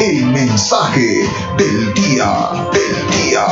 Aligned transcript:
el 0.00 0.26
mensaje 0.26 1.28
del 1.58 1.92
día, 1.94 2.50
del 2.72 2.96
día. 3.10 3.46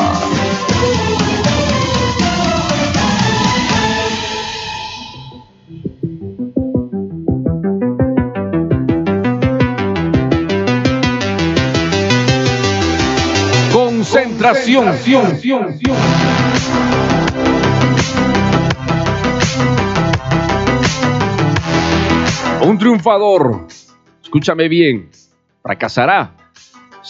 Concentración. 13.73 14.89
Un 22.63 22.79
triunfador, 22.79 23.67
escúchame 24.23 24.69
bien, 24.69 25.11
fracasará 25.63 26.38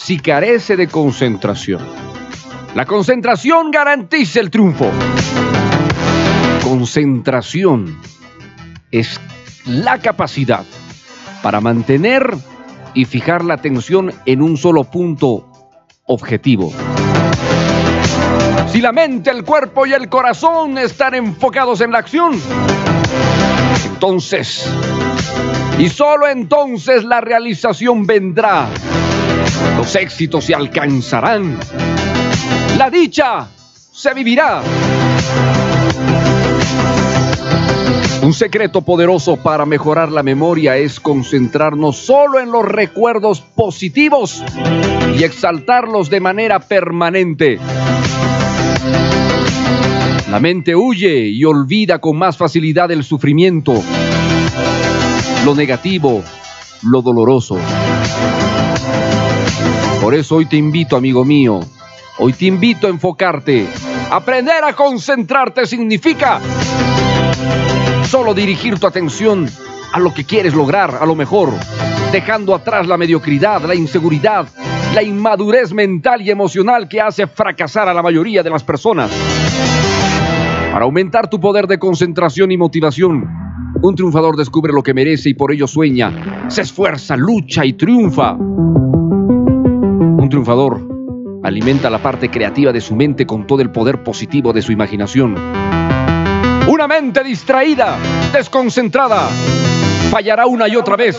si 0.01 0.17
carece 0.17 0.77
de 0.77 0.87
concentración. 0.87 1.85
La 2.73 2.85
concentración 2.85 3.69
garantiza 3.69 4.39
el 4.39 4.49
triunfo. 4.49 4.89
Concentración 6.63 7.99
es 8.91 9.19
la 9.65 9.99
capacidad 9.99 10.65
para 11.43 11.59
mantener 11.59 12.33
y 12.93 13.05
fijar 13.05 13.43
la 13.43 13.55
atención 13.55 14.13
en 14.25 14.41
un 14.41 14.57
solo 14.57 14.85
punto 14.85 15.45
objetivo. 16.05 16.71
Si 18.71 18.81
la 18.81 18.91
mente, 18.91 19.29
el 19.31 19.43
cuerpo 19.43 19.85
y 19.85 19.93
el 19.93 20.07
corazón 20.07 20.77
están 20.77 21.13
enfocados 21.13 21.81
en 21.81 21.91
la 21.91 21.99
acción, 21.99 22.39
entonces 23.85 24.65
y 25.77 25.87
solo 25.87 26.27
entonces 26.27 27.05
la 27.05 27.21
realización 27.21 28.05
vendrá. 28.05 28.67
Los 29.89 29.95
éxitos 29.95 30.45
se 30.45 30.53
alcanzarán. 30.53 31.57
La 32.77 32.91
dicha 32.91 33.47
se 33.91 34.13
vivirá. 34.13 34.61
Un 38.21 38.31
secreto 38.31 38.81
poderoso 38.81 39.37
para 39.37 39.65
mejorar 39.65 40.11
la 40.11 40.21
memoria 40.21 40.77
es 40.77 40.99
concentrarnos 40.99 41.97
solo 41.97 42.39
en 42.39 42.51
los 42.51 42.65
recuerdos 42.65 43.41
positivos 43.41 44.43
y 45.17 45.23
exaltarlos 45.23 46.11
de 46.11 46.19
manera 46.19 46.59
permanente. 46.59 47.57
La 50.29 50.39
mente 50.39 50.75
huye 50.75 51.29
y 51.29 51.43
olvida 51.45 51.97
con 51.97 52.15
más 52.15 52.37
facilidad 52.37 52.91
el 52.91 53.03
sufrimiento 53.03 53.73
lo 55.45 55.55
negativo, 55.55 56.23
lo 56.83 57.01
doloroso. 57.01 57.57
Por 60.01 60.15
eso 60.15 60.37
hoy 60.37 60.45
te 60.45 60.55
invito, 60.55 60.95
amigo 60.95 61.25
mío, 61.25 61.59
hoy 62.17 62.33
te 62.33 62.45
invito 62.45 62.87
a 62.87 62.89
enfocarte. 62.89 63.67
Aprender 64.09 64.63
a 64.63 64.73
concentrarte 64.73 65.65
significa 65.65 66.39
solo 68.07 68.33
dirigir 68.33 68.79
tu 68.79 68.87
atención 68.87 69.47
a 69.91 69.99
lo 69.99 70.13
que 70.13 70.23
quieres 70.23 70.55
lograr, 70.55 70.97
a 71.01 71.05
lo 71.05 71.15
mejor, 71.15 71.51
dejando 72.11 72.55
atrás 72.55 72.87
la 72.87 72.97
mediocridad, 72.97 73.61
la 73.63 73.75
inseguridad, 73.75 74.47
la 74.95 75.03
inmadurez 75.03 75.73
mental 75.73 76.21
y 76.21 76.31
emocional 76.31 76.87
que 76.87 77.01
hace 77.01 77.27
fracasar 77.27 77.89
a 77.89 77.93
la 77.93 78.01
mayoría 78.01 78.41
de 78.41 78.49
las 78.49 78.63
personas. 78.63 79.11
Para 80.71 80.85
aumentar 80.85 81.29
tu 81.29 81.39
poder 81.39 81.67
de 81.67 81.77
concentración 81.77 82.51
y 82.51 82.57
motivación, 82.57 83.27
un 83.81 83.95
triunfador 83.95 84.37
descubre 84.37 84.71
lo 84.71 84.81
que 84.81 84.93
merece 84.93 85.29
y 85.29 85.33
por 85.33 85.51
ello 85.51 85.67
sueña, 85.67 86.47
se 86.47 86.61
esfuerza, 86.61 87.15
lucha 87.15 87.65
y 87.65 87.73
triunfa. 87.73 88.37
Un 90.29 90.31
triunfador 90.31 90.79
alimenta 91.43 91.89
la 91.89 91.97
parte 91.97 92.29
creativa 92.29 92.71
de 92.71 92.81
su 92.81 92.95
mente 92.95 93.25
con 93.25 93.47
todo 93.47 93.63
el 93.63 93.71
poder 93.71 94.03
positivo 94.03 94.53
de 94.53 94.61
su 94.61 94.71
imaginación. 94.71 95.35
Una 96.67 96.87
mente 96.87 97.23
distraída, 97.23 97.97
desconcentrada, 98.31 99.27
fallará 100.11 100.45
una 100.45 100.67
y 100.67 100.75
otra 100.75 100.95
vez. 100.95 101.17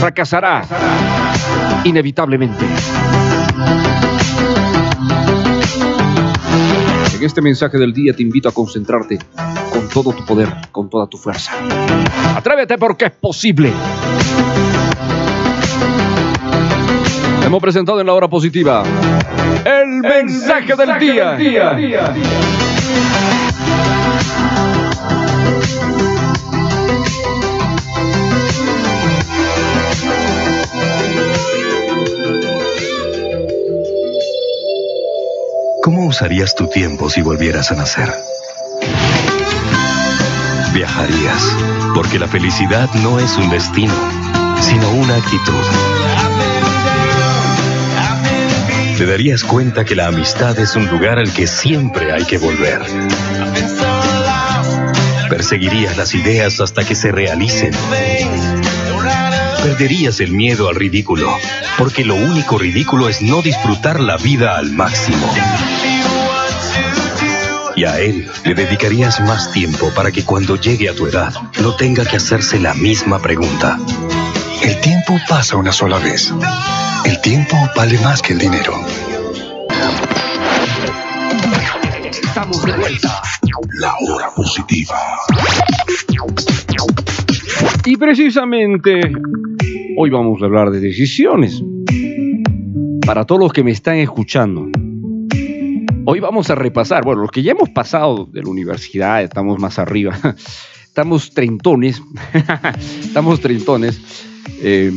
Fracasará 0.00 0.64
inevitablemente. 1.84 2.62
En 7.16 7.24
este 7.24 7.40
mensaje 7.40 7.78
del 7.78 7.94
día 7.94 8.12
te 8.12 8.22
invito 8.22 8.50
a 8.50 8.52
concentrarte 8.52 9.18
con 9.72 9.88
todo 9.88 10.12
tu 10.12 10.26
poder, 10.26 10.54
con 10.72 10.90
toda 10.90 11.06
tu 11.06 11.16
fuerza. 11.16 11.52
Atrévete 12.36 12.76
porque 12.76 13.06
es 13.06 13.12
posible. 13.12 13.72
Hemos 17.48 17.62
presentado 17.62 17.98
en 17.98 18.06
la 18.06 18.12
hora 18.12 18.28
positiva 18.28 18.82
el, 19.64 20.02
mensaje, 20.02 20.76
del, 20.76 20.98
día. 20.98 22.14
¿Cómo 35.82 36.06
usarías 36.06 36.54
tu 36.54 36.66
tiempo 36.66 37.08
si 37.08 37.22
volvieras 37.22 37.72
a 37.72 37.76
nacer? 37.76 38.12
Viajarías, 40.74 41.56
porque 41.94 42.18
la 42.18 42.28
felicidad 42.28 42.90
no 43.02 43.18
es 43.18 43.38
un 43.38 43.48
destino, 43.48 43.94
sino 44.60 44.90
una 44.90 45.16
actitud. 45.16 45.97
Te 48.98 49.06
darías 49.06 49.44
cuenta 49.44 49.84
que 49.84 49.94
la 49.94 50.08
amistad 50.08 50.58
es 50.58 50.74
un 50.74 50.88
lugar 50.88 51.20
al 51.20 51.32
que 51.32 51.46
siempre 51.46 52.12
hay 52.12 52.24
que 52.24 52.36
volver. 52.36 52.80
Perseguirías 55.30 55.96
las 55.96 56.16
ideas 56.16 56.58
hasta 56.58 56.84
que 56.84 56.96
se 56.96 57.12
realicen. 57.12 57.70
Perderías 59.62 60.18
el 60.18 60.32
miedo 60.32 60.68
al 60.68 60.74
ridículo, 60.74 61.30
porque 61.78 62.04
lo 62.04 62.16
único 62.16 62.58
ridículo 62.58 63.08
es 63.08 63.22
no 63.22 63.40
disfrutar 63.40 64.00
la 64.00 64.16
vida 64.16 64.58
al 64.58 64.72
máximo. 64.72 65.32
Y 67.76 67.84
a 67.84 68.00
él 68.00 68.28
le 68.44 68.54
dedicarías 68.56 69.20
más 69.20 69.52
tiempo 69.52 69.92
para 69.94 70.10
que 70.10 70.24
cuando 70.24 70.56
llegue 70.56 70.88
a 70.88 70.94
tu 70.96 71.06
edad 71.06 71.32
no 71.62 71.76
tenga 71.76 72.04
que 72.04 72.16
hacerse 72.16 72.58
la 72.58 72.74
misma 72.74 73.20
pregunta. 73.20 73.78
El 74.62 74.80
tiempo 74.80 75.14
pasa 75.28 75.56
una 75.56 75.72
sola 75.72 75.98
vez. 75.98 76.32
El 77.04 77.20
tiempo 77.20 77.56
vale 77.76 77.98
más 78.00 78.22
que 78.22 78.32
el 78.32 78.38
dinero. 78.38 78.74
Estamos 82.10 82.64
de 82.64 82.72
vuelta. 82.72 83.22
La 83.80 83.94
hora 84.00 84.30
positiva. 84.34 84.96
Y 87.84 87.96
precisamente 87.96 89.00
hoy 89.96 90.10
vamos 90.10 90.42
a 90.42 90.44
hablar 90.44 90.70
de 90.70 90.80
decisiones. 90.80 91.62
Para 93.06 93.24
todos 93.24 93.40
los 93.40 93.52
que 93.52 93.64
me 93.64 93.70
están 93.70 93.96
escuchando, 93.96 94.68
hoy 96.04 96.20
vamos 96.20 96.50
a 96.50 96.54
repasar, 96.54 97.04
bueno, 97.04 97.22
los 97.22 97.30
que 97.30 97.42
ya 97.42 97.52
hemos 97.52 97.70
pasado 97.70 98.26
de 98.26 98.42
la 98.42 98.48
universidad, 98.48 99.22
estamos 99.22 99.58
más 99.58 99.78
arriba, 99.78 100.18
estamos 100.84 101.30
treintones, 101.30 102.02
estamos 103.00 103.40
treintones, 103.40 104.00
eh, 104.60 104.92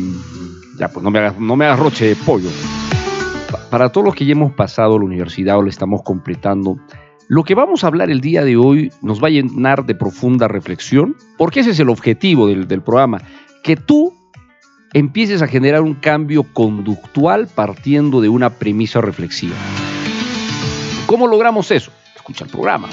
ya 0.78 0.90
pues 0.90 1.04
no 1.04 1.12
me 1.12 1.19
hagas, 1.19 1.40
no 1.40 1.75
roche 1.75 2.08
de 2.08 2.16
pollo. 2.16 2.50
Para 3.69 3.92
todos 3.92 4.06
los 4.06 4.16
que 4.16 4.25
ya 4.25 4.34
hemos 4.34 4.54
pasado 4.54 4.98
la 4.98 5.06
universidad 5.06 5.58
o 5.58 5.62
lo 5.62 5.69
estamos 5.69 6.02
completando, 6.04 6.78
lo 7.28 7.44
que 7.44 7.56
vamos 7.56 7.84
a 7.84 7.88
hablar 7.88 8.10
el 8.10 8.19
día 8.19 8.44
de 8.44 8.58
hoy 8.58 8.92
nos 9.02 9.24
va 9.24 9.28
a 9.28 9.31
llenar 9.31 9.86
de 9.86 9.96
profunda 9.96 10.48
reflexión, 10.48 11.16
porque 11.38 11.62
ese 11.62 11.72
es 11.72 11.80
el 11.80 11.90
objetivo 11.90 12.48
del, 12.48 12.68
del 12.68 12.81
programa, 12.81 13.22
que 13.63 13.75
tú 13.75 14.13
empieces 14.94 15.42
a 15.42 15.48
generar 15.48 15.81
un 15.81 15.96
cambio 15.96 16.44
conductual 16.44 17.48
partiendo 17.48 18.19
de 18.19 18.30
una 18.30 18.50
premisa 18.50 19.00
reflexiva. 19.00 19.56
¿Cómo 21.06 21.28
logramos 21.28 21.72
eso? 21.72 21.92
Escucha 22.16 22.46
el 22.46 22.52
programa. 22.52 22.90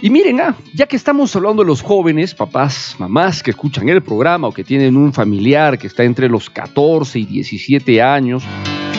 Y 0.00 0.10
miren, 0.10 0.40
ah, 0.40 0.56
ya 0.74 0.86
que 0.86 0.96
estamos 0.96 1.34
hablando 1.34 1.62
de 1.62 1.66
los 1.66 1.82
jóvenes, 1.82 2.34
papás, 2.34 2.94
mamás 2.98 3.42
que 3.42 3.50
escuchan 3.50 3.88
el 3.88 4.02
programa 4.02 4.48
o 4.48 4.52
que 4.52 4.62
tienen 4.62 4.96
un 4.96 5.12
familiar 5.12 5.78
que 5.78 5.88
está 5.88 6.04
entre 6.04 6.28
los 6.28 6.48
14 6.48 7.18
y 7.18 7.24
17 7.24 8.00
años, 8.00 8.44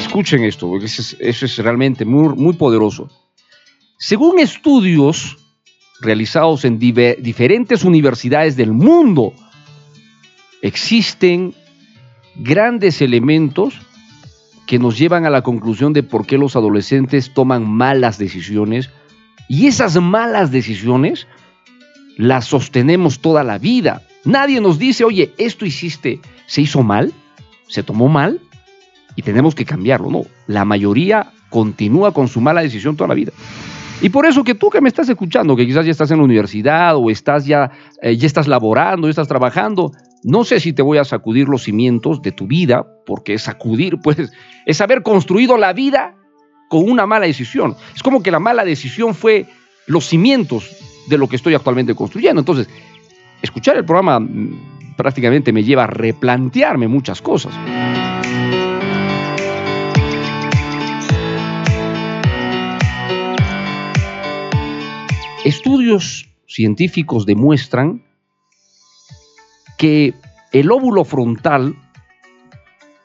Escuchen 0.10 0.44
esto, 0.44 0.68
porque 0.68 0.88
eso 0.88 1.16
es, 1.20 1.58
realmente 1.58 2.04
muy, 2.04 2.34
muy 2.34 2.54
poderoso. 2.54 3.12
Según 4.00 4.40
estudios 4.40 5.38
realizados 6.02 6.66
en 6.66 6.80
diferentes 6.80 7.84
universidades 7.84 8.56
del 8.56 8.72
mundo, 8.72 9.34
existen 10.64 11.54
grandes 12.38 13.04
elementos 13.04 13.76
que 14.66 14.80
nos 14.80 14.98
llevan 14.98 15.28
a 15.28 15.30
la 15.30 15.44
conclusión 15.44 15.94
de 15.94 16.02
por 16.02 16.26
qué 16.26 16.40
los 16.40 16.56
adolescentes 16.56 17.32
toman 17.32 17.70
malas 17.70 18.18
decisiones 18.18 18.90
y 19.50 19.66
esas 19.68 20.00
malas 20.00 20.52
decisiones 20.52 21.28
las 22.16 22.46
sostenemos 22.46 23.20
toda 23.20 23.44
la 23.44 23.58
vida. 23.58 24.04
Nadie 24.24 24.62
nos 24.62 24.78
dice, 24.78 25.04
oye, 25.04 25.34
esto 25.38 25.66
hiciste, 25.66 26.22
se 26.46 26.62
hizo 26.62 26.84
mal, 26.84 27.12
se 27.68 27.82
tomó 27.82 28.08
mal 28.08 28.40
y 29.16 29.24
tenemos 29.24 29.56
que 29.56 29.66
cambiarlo. 29.66 30.12
No, 30.12 30.22
la 30.48 30.66
mayoría 30.66 31.32
continúa 31.50 32.14
con 32.14 32.28
su 32.28 32.40
mala 32.40 32.62
decisión 32.62 32.96
toda 32.96 33.08
la 33.08 33.16
vida. 33.16 33.32
Y 34.02 34.10
por 34.10 34.26
eso 34.28 34.44
que 34.44 34.56
tú 34.56 34.70
que 34.70 34.82
me 34.82 34.88
estás 34.88 35.10
escuchando, 35.10 35.56
que 35.56 35.66
quizás 35.66 35.84
ya 35.84 35.92
estás 35.92 36.12
en 36.12 36.20
la 36.20 36.24
universidad 36.24 36.96
o 36.96 37.10
estás 37.10 37.46
ya, 37.46 37.72
eh, 38.02 38.16
ya 38.16 38.28
estás 38.28 38.48
laborando, 38.48 39.08
ya 39.08 39.12
estás 39.12 39.28
trabajando, 39.28 39.92
no 40.24 40.44
sé 40.44 40.60
si 40.60 40.74
te 40.74 40.84
voy 40.84 41.00
a 41.00 41.04
sacudir 41.04 41.50
los 41.50 41.64
cimientos 41.64 42.22
de 42.22 42.32
tu 42.32 42.46
vida, 42.46 42.86
porque 43.06 43.38
sacudir, 43.40 43.98
pues, 44.04 44.32
es 44.66 44.82
haber 44.82 45.02
construido 45.02 45.58
la 45.58 45.74
vida 45.74 46.19
con 46.70 46.90
una 46.90 47.06
mala 47.06 47.26
decisión. 47.26 47.76
Es 47.94 48.02
como 48.02 48.24
que 48.24 48.32
la 48.32 48.40
mala 48.40 48.64
decisión 48.64 49.14
fue 49.14 49.48
los 49.88 50.06
cimientos 50.06 50.70
de 51.10 51.18
lo 51.18 51.28
que 51.28 51.36
estoy 51.36 51.56
actualmente 51.56 51.96
construyendo. 51.96 52.40
Entonces, 52.40 52.70
escuchar 53.42 53.76
el 53.76 53.84
programa 53.84 54.22
mm, 54.22 54.96
prácticamente 54.96 55.52
me 55.52 55.64
lleva 55.64 55.84
a 55.84 55.88
replantearme 55.88 56.88
muchas 56.88 57.22
cosas. 57.22 57.54
Estudios 65.44 66.30
científicos 66.48 67.26
demuestran 67.26 68.04
que 69.78 70.14
el 70.52 70.70
óvulo 70.70 71.04
frontal 71.06 71.76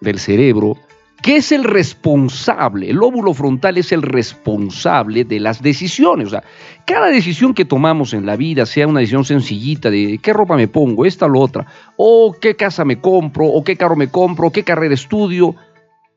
del 0.01 0.19
cerebro, 0.19 0.77
que 1.25 1.37
es 1.37 1.53
el 1.53 1.65
responsable, 1.65 2.91
el 2.91 3.03
óvulo 3.03 3.33
frontal 3.33 3.79
es 3.79 3.93
el 3.93 4.03
responsable 4.03 5.25
de 5.25 5.41
las 5.41 5.63
decisiones. 5.63 6.27
O 6.27 6.31
sea, 6.33 6.45
cada 6.85 7.07
decisión 7.07 7.55
que 7.55 7.65
tomamos 7.65 8.13
en 8.13 8.27
la 8.27 8.37
vida, 8.37 8.67
sea 8.67 8.87
una 8.87 9.01
decisión 9.01 9.25
sencillita 9.25 9.89
de 9.89 10.21
qué 10.23 10.35
ropa 10.35 10.55
me 10.55 10.69
pongo, 10.69 11.07
esta 11.07 11.25
o 11.25 11.31
la 11.31 11.41
otra, 11.41 11.67
o 11.97 12.37
qué 12.39 12.57
casa 12.57 12.85
me 12.85 13.01
compro, 13.01 13.47
o 13.47 13.65
qué 13.65 13.75
carro 13.75 13.97
me 13.97 14.11
compro, 14.11 14.51
qué 14.51 14.65
carrera 14.65 14.93
estudio, 14.93 15.55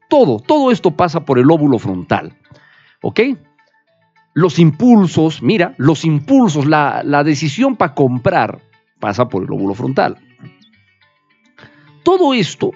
todo, 0.09 0.41
todo 0.41 0.71
esto 0.71 0.91
pasa 0.91 1.21
por 1.21 1.39
el 1.39 1.49
óvulo 1.49 1.79
frontal. 1.79 2.35
¿Ok? 3.01 3.21
Los 4.33 4.59
impulsos, 4.59 5.41
mira, 5.41 5.73
los 5.77 6.03
impulsos, 6.03 6.65
la, 6.65 7.23
decisión 7.23 7.77
para 7.77 7.93
comprar 7.93 8.59
pasa 8.99 9.29
por 9.29 9.43
el 9.43 9.51
óvulo 9.53 9.73
frontal. 9.73 10.17
Todo 12.03 12.33
esto 12.33 12.73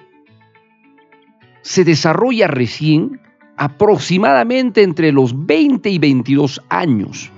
se 1.62 1.84
desarrolla 1.84 2.46
recién 2.46 3.20
aproximadamente 3.56 4.82
entre 4.82 5.12
los 5.12 5.46
20 5.46 5.88
y 5.88 5.98
22 5.98 6.60
años. 6.68 7.30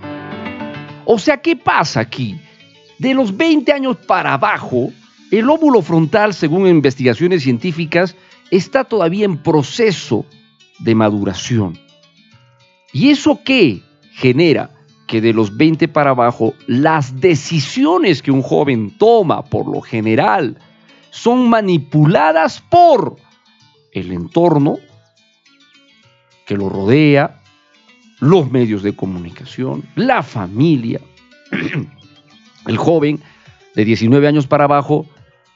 O 1.04 1.18
sea, 1.18 1.38
¿qué 1.38 1.56
pasa 1.56 2.00
aquí? 2.00 2.40
De 2.98 3.14
los 3.14 3.36
20 3.36 3.72
años 3.72 3.96
para 4.06 4.34
abajo, 4.34 4.90
el 5.30 5.50
óvulo 5.50 5.82
frontal, 5.82 6.32
según 6.32 6.66
investigaciones 6.66 7.42
científicas, 7.42 8.16
está 8.50 8.84
todavía 8.84 9.24
en 9.24 9.36
proceso 9.36 10.24
de 10.78 10.94
maduración. 10.94 11.78
¿Y 12.92 13.10
eso 13.10 13.40
qué 13.44 13.82
genera? 14.12 14.70
Que 15.06 15.20
de 15.20 15.32
los 15.32 15.56
20 15.56 15.88
para 15.88 16.10
abajo, 16.10 16.54
las 16.66 17.20
decisiones 17.20 18.22
que 18.22 18.30
un 18.30 18.42
joven 18.42 18.96
toma, 18.96 19.44
por 19.44 19.66
lo 19.66 19.80
general, 19.80 20.56
son 21.10 21.48
manipuladas 21.48 22.62
por 22.70 23.16
el 23.94 24.12
entorno 24.12 24.78
que 26.46 26.56
lo 26.56 26.68
rodea, 26.68 27.40
los 28.20 28.50
medios 28.50 28.82
de 28.82 28.94
comunicación, 28.94 29.84
la 29.94 30.22
familia. 30.22 31.00
El 32.66 32.78
joven 32.78 33.20
de 33.74 33.84
19 33.84 34.26
años 34.26 34.46
para 34.46 34.64
abajo 34.64 35.06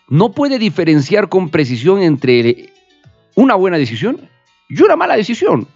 no 0.09 0.33
puede 0.33 0.59
diferenciar 0.59 1.29
con 1.29 1.49
precisión 1.49 2.03
entre 2.03 2.71
una 3.35 3.55
buena 3.55 3.79
decisión 3.79 4.29
y 4.69 4.83
una 4.83 4.97
mala 4.97 5.17
decisión, 5.17 5.67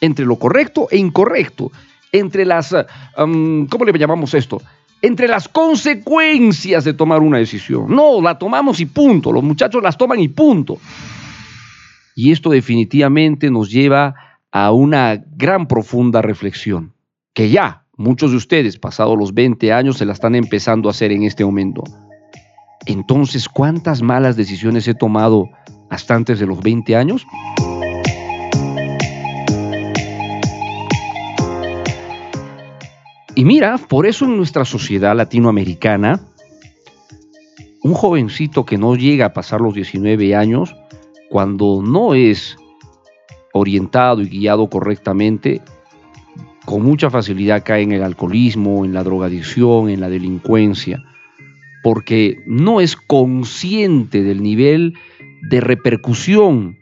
entre 0.00 0.24
lo 0.24 0.36
correcto 0.36 0.88
e 0.90 0.96
incorrecto, 0.96 1.70
entre 2.12 2.46
las, 2.46 2.74
um, 3.18 3.66
¿cómo 3.66 3.84
le 3.84 3.98
llamamos 3.98 4.32
esto? 4.34 4.60
entre 5.02 5.28
las 5.28 5.48
consecuencias 5.48 6.82
de 6.84 6.94
tomar 6.94 7.20
una 7.20 7.36
decisión. 7.36 7.94
No, 7.94 8.22
la 8.22 8.38
tomamos 8.38 8.80
y 8.80 8.86
punto. 8.86 9.32
Los 9.32 9.42
muchachos 9.42 9.82
las 9.82 9.98
toman 9.98 10.18
y 10.18 10.28
punto. 10.28 10.78
Y 12.14 12.30
esto 12.30 12.50
definitivamente 12.50 13.50
nos 13.50 13.70
lleva 13.70 14.14
a 14.52 14.70
una 14.70 15.22
gran 15.32 15.66
profunda 15.66 16.22
reflexión, 16.22 16.94
que 17.32 17.50
ya 17.50 17.86
muchos 17.96 18.30
de 18.30 18.36
ustedes, 18.36 18.78
pasados 18.78 19.18
los 19.18 19.34
20 19.34 19.72
años, 19.72 19.98
se 19.98 20.06
la 20.06 20.12
están 20.12 20.36
empezando 20.36 20.88
a 20.88 20.92
hacer 20.92 21.10
en 21.10 21.24
este 21.24 21.44
momento. 21.44 21.82
Entonces, 22.86 23.48
¿cuántas 23.48 24.02
malas 24.02 24.36
decisiones 24.36 24.86
he 24.86 24.94
tomado 24.94 25.48
hasta 25.90 26.14
antes 26.14 26.38
de 26.38 26.46
los 26.46 26.60
20 26.60 26.94
años? 26.94 27.26
Y 33.34 33.44
mira, 33.44 33.78
por 33.78 34.06
eso 34.06 34.26
en 34.26 34.36
nuestra 34.36 34.64
sociedad 34.64 35.16
latinoamericana, 35.16 36.20
un 37.82 37.94
jovencito 37.94 38.64
que 38.64 38.78
no 38.78 38.94
llega 38.94 39.26
a 39.26 39.32
pasar 39.32 39.60
los 39.60 39.74
19 39.74 40.36
años, 40.36 40.76
cuando 41.34 41.82
no 41.84 42.14
es 42.14 42.56
orientado 43.52 44.22
y 44.22 44.28
guiado 44.28 44.70
correctamente, 44.70 45.60
con 46.64 46.84
mucha 46.84 47.10
facilidad 47.10 47.64
cae 47.64 47.82
en 47.82 47.90
el 47.90 48.04
alcoholismo, 48.04 48.84
en 48.84 48.94
la 48.94 49.02
drogadicción, 49.02 49.90
en 49.90 50.00
la 50.00 50.08
delincuencia, 50.08 51.02
porque 51.82 52.38
no 52.46 52.80
es 52.80 52.94
consciente 52.94 54.22
del 54.22 54.44
nivel 54.44 54.96
de 55.50 55.60
repercusión 55.60 56.78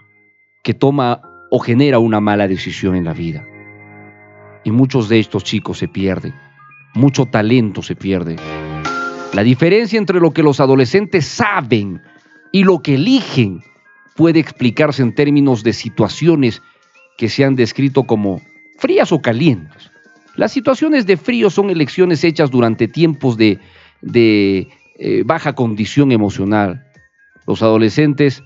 que 0.62 0.74
toma 0.74 1.22
o 1.50 1.58
genera 1.58 1.98
una 1.98 2.20
mala 2.20 2.46
decisión 2.46 2.94
en 2.94 3.06
la 3.06 3.14
vida. 3.14 3.46
Y 4.64 4.70
muchos 4.70 5.08
de 5.08 5.18
estos 5.18 5.44
chicos 5.44 5.78
se 5.78 5.88
pierden. 5.88 6.34
Mucho 6.92 7.24
talento 7.24 7.80
se 7.80 7.96
pierde. 7.96 8.36
La 9.32 9.44
diferencia 9.44 9.98
entre 9.98 10.20
lo 10.20 10.32
que 10.32 10.42
los 10.42 10.60
adolescentes 10.60 11.24
saben 11.24 12.02
y 12.52 12.64
lo 12.64 12.82
que 12.82 12.96
eligen 12.96 13.62
puede 14.16 14.40
explicarse 14.40 15.02
en 15.02 15.14
términos 15.14 15.62
de 15.62 15.72
situaciones 15.72 16.62
que 17.16 17.28
se 17.28 17.44
han 17.44 17.56
descrito 17.56 18.04
como 18.04 18.40
frías 18.78 19.12
o 19.12 19.20
calientes. 19.20 19.90
Las 20.36 20.52
situaciones 20.52 21.06
de 21.06 21.16
frío 21.16 21.50
son 21.50 21.70
elecciones 21.70 22.24
hechas 22.24 22.50
durante 22.50 22.88
tiempos 22.88 23.36
de, 23.36 23.58
eh, 24.98 25.22
baja 25.24 25.54
condición 25.54 26.10
emocional. 26.12 26.84
Los 27.46 27.62
adolescentes 27.62 28.42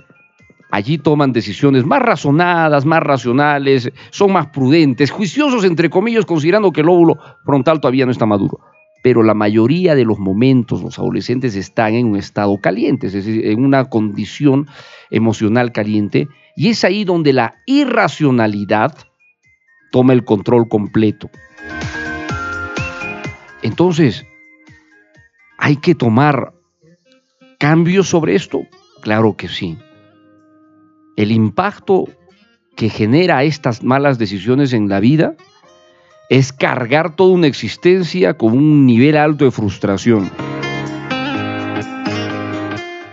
Allí 0.71 0.99
toman 0.99 1.33
decisiones 1.33 1.87
más 1.87 2.03
razonadas, 2.03 2.85
más 2.85 3.01
racionales, 3.01 3.91
son 4.11 4.33
más 4.33 4.49
prudentes, 4.49 5.11
juiciosos 5.11 5.65
entre 5.65 5.89
comillas, 5.89 6.27
considerando 6.27 6.73
que 6.73 6.81
el 6.81 6.89
óvulo 6.89 7.19
frontal 7.45 7.81
todavía 7.81 8.05
no 8.05 8.11
está 8.11 8.27
maduro. 8.27 8.59
Pero 9.03 9.23
la 9.23 9.35
mayoría 9.35 9.95
de 9.95 10.05
los 10.05 10.19
momentos 10.19 10.83
los 10.83 10.99
adolescentes 10.99 11.55
están 11.55 11.95
en 11.95 12.07
un 12.07 12.17
estado 12.17 12.59
caliente, 12.61 13.07
es 13.07 13.13
decir, 13.13 13.47
en 13.47 13.65
una 13.65 13.85
condición 13.85 14.67
emocional 15.11 15.73
caliente, 15.73 16.29
y 16.57 16.71
es 16.71 16.85
ahí 16.85 17.05
donde 17.05 17.33
la 17.33 17.55
irracionalidad 17.67 18.97
toma 19.93 20.13
el 20.13 20.25
control 20.25 20.69
completo. 20.69 21.31
Entonces, 23.63 24.25
¿hay 25.59 25.77
que 25.77 25.95
tomar 25.95 26.53
cambios 27.59 28.09
sobre 28.09 28.35
esto? 28.35 28.63
Claro 29.03 29.37
que 29.37 29.49
sí 29.49 29.79
el 31.17 31.33
impacto 31.33 32.05
que 32.77 32.91
genera 32.91 33.43
estas 33.43 33.83
malas 33.83 34.19
decisiones 34.19 34.73
en 34.75 34.89
la 34.89 35.01
vida 35.01 35.35
es 36.29 36.53
cargar 36.53 37.17
toda 37.17 37.33
una 37.33 37.47
existencia 37.47 38.35
con 38.35 38.53
un 38.53 38.85
nivel 38.85 39.17
alto 39.17 39.47
de 39.47 39.51
frustración. 39.51 40.31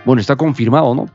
Bueno, 0.04 0.20
está 0.20 0.36
confirmado, 0.36 0.94
¿no? 0.94 1.06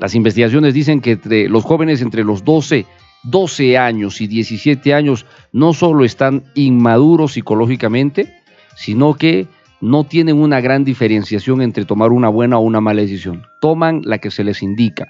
Las 0.00 0.14
investigaciones 0.14 0.74
dicen 0.74 1.00
que 1.00 1.12
entre 1.12 1.48
los 1.48 1.64
jóvenes 1.64 2.02
entre 2.02 2.24
los 2.24 2.44
12, 2.44 2.86
12 3.24 3.78
años 3.78 4.20
y 4.20 4.26
17 4.26 4.94
años 4.94 5.26
no 5.52 5.72
solo 5.72 6.04
están 6.04 6.44
inmaduros 6.54 7.32
psicológicamente, 7.32 8.34
sino 8.76 9.14
que 9.14 9.46
no 9.80 10.04
tienen 10.04 10.40
una 10.40 10.60
gran 10.60 10.84
diferenciación 10.84 11.62
entre 11.62 11.84
tomar 11.84 12.10
una 12.10 12.28
buena 12.28 12.58
o 12.58 12.62
una 12.62 12.80
mala 12.80 13.02
decisión. 13.02 13.42
Toman 13.60 14.02
la 14.04 14.18
que 14.18 14.30
se 14.30 14.44
les 14.44 14.62
indica 14.62 15.08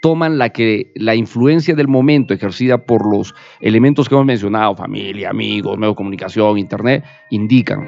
toman 0.00 0.38
la 0.38 0.50
que 0.50 0.92
la 0.94 1.14
influencia 1.14 1.74
del 1.74 1.88
momento 1.88 2.34
ejercida 2.34 2.78
por 2.78 3.10
los 3.10 3.34
elementos 3.60 4.08
que 4.08 4.14
hemos 4.14 4.26
mencionado, 4.26 4.76
familia, 4.76 5.30
amigos, 5.30 5.76
medios 5.78 5.94
de 5.94 5.96
comunicación, 5.96 6.58
internet, 6.58 7.04
indican. 7.30 7.86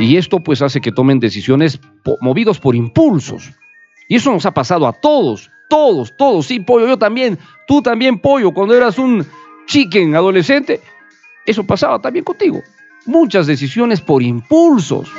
Y 0.00 0.16
esto 0.16 0.40
pues 0.40 0.62
hace 0.62 0.80
que 0.80 0.92
tomen 0.92 1.20
decisiones 1.20 1.78
movidos 2.22 2.58
por 2.58 2.74
impulsos. 2.74 3.52
Y 4.08 4.16
eso 4.16 4.32
nos 4.32 4.46
ha 4.46 4.54
pasado 4.54 4.86
a 4.86 4.94
todos, 4.94 5.50
todos, 5.68 6.16
todos. 6.16 6.46
Sí, 6.46 6.58
pollo, 6.58 6.88
yo 6.88 6.96
también, 6.96 7.38
tú 7.68 7.82
también, 7.82 8.18
pollo, 8.18 8.52
cuando 8.52 8.74
eras 8.74 8.98
un 8.98 9.26
chicken 9.66 10.14
adolescente, 10.14 10.80
eso 11.44 11.64
pasaba 11.64 12.00
también 12.00 12.24
contigo. 12.24 12.62
Muchas 13.04 13.46
decisiones 13.46 14.00
por 14.00 14.22
impulsos. 14.22 15.12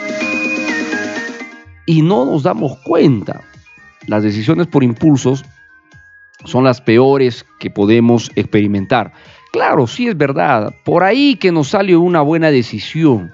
Y 1.86 2.02
no 2.02 2.26
nos 2.26 2.42
damos 2.42 2.80
cuenta. 2.80 3.42
Las 4.08 4.24
decisiones 4.24 4.66
por 4.66 4.84
impulsos 4.84 5.46
son 6.46 6.64
las 6.64 6.82
peores 6.82 7.46
que 7.60 7.70
podemos 7.70 8.32
experimentar. 8.36 9.14
Claro, 9.52 9.86
sí 9.86 10.08
es 10.08 10.18
verdad. 10.18 10.74
Por 10.84 11.04
ahí 11.04 11.36
que 11.36 11.52
nos 11.52 11.68
sale 11.68 11.96
una 11.96 12.24
buena 12.24 12.50
decisión 12.50 13.32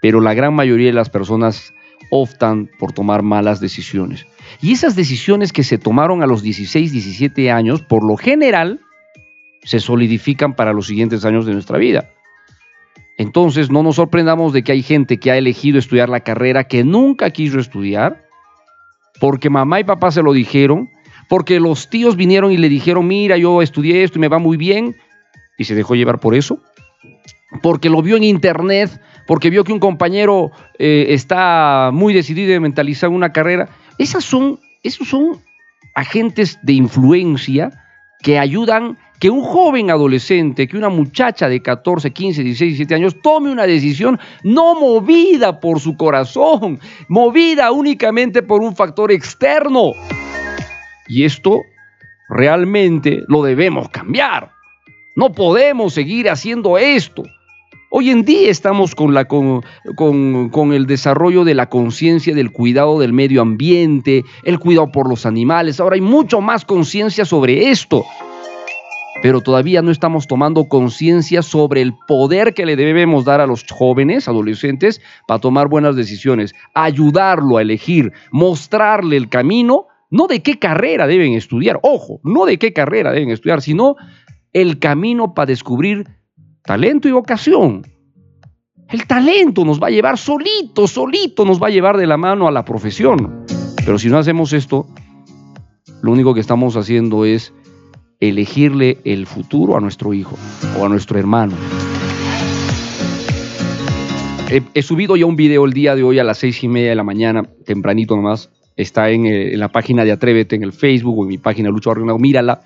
pero 0.00 0.20
la 0.20 0.34
gran 0.34 0.54
mayoría 0.54 0.86
de 0.86 0.92
las 0.92 1.10
personas 1.10 1.74
optan 2.10 2.70
por 2.78 2.92
tomar 2.92 3.22
malas 3.22 3.60
decisiones. 3.60 4.26
Y 4.60 4.72
esas 4.72 4.96
decisiones 4.96 5.52
que 5.52 5.62
se 5.62 5.78
tomaron 5.78 6.22
a 6.22 6.26
los 6.26 6.42
16, 6.42 6.92
17 6.92 7.50
años, 7.50 7.82
por 7.82 8.04
lo 8.04 8.16
general, 8.16 8.80
se 9.62 9.80
solidifican 9.80 10.54
para 10.54 10.72
los 10.72 10.86
siguientes 10.86 11.24
años 11.24 11.46
de 11.46 11.52
nuestra 11.52 11.78
vida. 11.78 12.10
Entonces, 13.18 13.70
no 13.70 13.82
nos 13.82 13.96
sorprendamos 13.96 14.52
de 14.52 14.62
que 14.62 14.72
hay 14.72 14.82
gente 14.82 15.18
que 15.18 15.30
ha 15.30 15.36
elegido 15.36 15.78
estudiar 15.78 16.08
la 16.08 16.20
carrera 16.20 16.64
que 16.64 16.84
nunca 16.84 17.30
quiso 17.30 17.58
estudiar, 17.58 18.24
porque 19.20 19.50
mamá 19.50 19.78
y 19.80 19.84
papá 19.84 20.10
se 20.10 20.22
lo 20.22 20.32
dijeron, 20.32 20.88
porque 21.28 21.60
los 21.60 21.90
tíos 21.90 22.16
vinieron 22.16 22.50
y 22.50 22.56
le 22.56 22.70
dijeron, 22.70 23.06
mira, 23.06 23.36
yo 23.36 23.60
estudié 23.60 24.02
esto 24.02 24.18
y 24.18 24.22
me 24.22 24.28
va 24.28 24.38
muy 24.38 24.56
bien, 24.56 24.96
y 25.58 25.64
se 25.64 25.74
dejó 25.74 25.94
llevar 25.94 26.18
por 26.18 26.34
eso, 26.34 26.62
porque 27.62 27.90
lo 27.90 28.00
vio 28.00 28.16
en 28.16 28.24
internet 28.24 28.90
porque 29.30 29.48
vio 29.48 29.62
que 29.62 29.72
un 29.72 29.78
compañero 29.78 30.50
eh, 30.76 31.06
está 31.10 31.90
muy 31.92 32.12
decidido 32.12 32.52
en 32.52 32.62
mentalizar 32.62 33.10
una 33.10 33.32
carrera. 33.32 33.68
Esas 33.96 34.24
son, 34.24 34.58
esos 34.82 35.06
son 35.06 35.38
agentes 35.94 36.58
de 36.64 36.72
influencia 36.72 37.70
que 38.24 38.40
ayudan 38.40 38.98
que 39.20 39.30
un 39.30 39.44
joven 39.44 39.88
adolescente, 39.88 40.66
que 40.66 40.76
una 40.76 40.88
muchacha 40.88 41.48
de 41.48 41.62
14, 41.62 42.10
15, 42.10 42.42
16, 42.42 42.70
17 42.70 42.94
años 42.96 43.22
tome 43.22 43.52
una 43.52 43.68
decisión 43.68 44.18
no 44.42 44.74
movida 44.74 45.60
por 45.60 45.78
su 45.78 45.96
corazón, 45.96 46.80
movida 47.06 47.70
únicamente 47.70 48.42
por 48.42 48.62
un 48.62 48.74
factor 48.74 49.12
externo. 49.12 49.92
Y 51.06 51.22
esto 51.22 51.60
realmente 52.28 53.22
lo 53.28 53.44
debemos 53.44 53.90
cambiar. 53.90 54.50
No 55.14 55.30
podemos 55.30 55.94
seguir 55.94 56.28
haciendo 56.28 56.78
esto. 56.78 57.22
Hoy 57.92 58.10
en 58.10 58.24
día 58.24 58.48
estamos 58.52 58.94
con, 58.94 60.72
el 60.72 60.86
desarrollo 60.86 61.42
de 61.42 61.54
la 61.54 61.68
conciencia 61.68 62.36
del 62.36 62.52
cuidado 62.52 63.00
del 63.00 63.12
medio 63.12 63.42
ambiente, 63.42 64.24
el 64.44 64.60
cuidado 64.60 64.92
por 64.92 65.08
los 65.08 65.26
animales. 65.26 65.80
Ahora 65.80 65.96
hay 65.96 66.00
mucho 66.00 66.40
más 66.40 66.64
conciencia 66.64 67.24
sobre 67.24 67.70
esto. 67.70 68.04
Pero 69.22 69.40
todavía 69.40 69.82
no 69.82 69.90
estamos 69.90 70.28
tomando 70.28 70.68
conciencia 70.68 71.42
sobre 71.42 71.82
el 71.82 71.92
poder 72.06 72.54
que 72.54 72.64
le 72.64 72.76
debemos 72.76 73.24
dar 73.24 73.40
a 73.40 73.46
los 73.48 73.64
jóvenes, 73.68 74.28
adolescentes, 74.28 75.02
para 75.26 75.40
tomar 75.40 75.66
buenas 75.66 75.96
decisiones, 75.96 76.54
ayudarlo 76.74 77.56
a 77.56 77.62
elegir, 77.62 78.12
mostrarle 78.30 79.16
el 79.16 79.28
camino, 79.28 79.88
no 80.10 80.28
de 80.28 80.42
qué 80.44 80.60
carrera 80.60 81.08
deben 81.08 81.32
estudiar, 81.32 81.80
ojo, 81.82 82.20
no 82.22 82.46
de 82.46 82.56
qué 82.56 82.72
carrera 82.72 83.10
deben 83.10 83.30
estudiar, 83.30 83.62
sino 83.62 83.96
el 84.52 84.78
camino 84.78 85.34
para 85.34 85.46
descubrir 85.46 86.19
talento 86.62 87.08
y 87.08 87.12
vocación. 87.12 87.86
El 88.88 89.06
talento 89.06 89.64
nos 89.64 89.80
va 89.80 89.86
a 89.86 89.90
llevar 89.90 90.18
solito, 90.18 90.88
solito 90.88 91.44
nos 91.44 91.62
va 91.62 91.68
a 91.68 91.70
llevar 91.70 91.96
de 91.96 92.06
la 92.06 92.16
mano 92.16 92.48
a 92.48 92.50
la 92.50 92.64
profesión. 92.64 93.44
Pero 93.84 93.98
si 93.98 94.08
no 94.08 94.18
hacemos 94.18 94.52
esto, 94.52 94.86
lo 96.02 96.12
único 96.12 96.34
que 96.34 96.40
estamos 96.40 96.76
haciendo 96.76 97.24
es 97.24 97.52
elegirle 98.18 98.98
el 99.04 99.26
futuro 99.26 99.76
a 99.76 99.80
nuestro 99.80 100.12
hijo 100.12 100.36
o 100.78 100.84
a 100.84 100.88
nuestro 100.88 101.18
hermano. 101.18 101.54
He, 104.74 104.82
subido 104.82 105.14
ya 105.14 105.26
un 105.26 105.36
video 105.36 105.64
el 105.64 105.72
día 105.72 105.94
de 105.94 106.02
hoy 106.02 106.18
a 106.18 106.24
las 106.24 106.38
seis 106.38 106.64
y 106.64 106.68
media 106.68 106.90
de 106.90 106.96
la 106.96 107.04
mañana, 107.04 107.44
tempranito 107.64 108.16
nomás. 108.16 108.50
Está 108.76 109.10
en, 109.10 109.26
eh, 109.26 109.56
la 109.56 109.68
página 109.68 110.04
de 110.04 110.10
Atrévete 110.10 110.56
en 110.56 110.64
el 110.64 110.72
Facebook 110.72 111.16
o 111.16 111.22
en 111.22 111.28
mi 111.28 111.38
página 111.38 111.70
Lucho 111.70 111.90
Barrio 111.90 112.18
Mírala. 112.18 112.62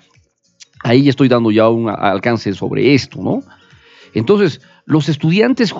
Ahí 0.83 1.07
estoy 1.07 1.27
dando 1.27 1.51
ya 1.51 1.69
un 1.69 1.87
alcance 1.89 2.53
sobre 2.53 2.95
esto, 2.95 3.21
¿no? 3.21 3.43
Entonces, 4.15 4.61
los 4.85 5.09
estudiantes 5.09 5.75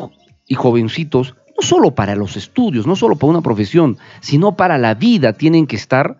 y 0.46 0.54
jovencitos, 0.54 1.36
no 1.58 1.66
solo 1.66 1.96
para 1.96 2.16
los 2.16 2.38
estudios, 2.38 2.86
no 2.86 2.96
solo 2.96 3.16
para 3.16 3.32
una 3.32 3.42
profesión, 3.42 3.98
sino 4.20 4.56
para 4.56 4.78
la 4.78 4.94
vida, 4.94 5.34
tienen 5.34 5.66
que 5.66 5.78
estar 5.78 6.20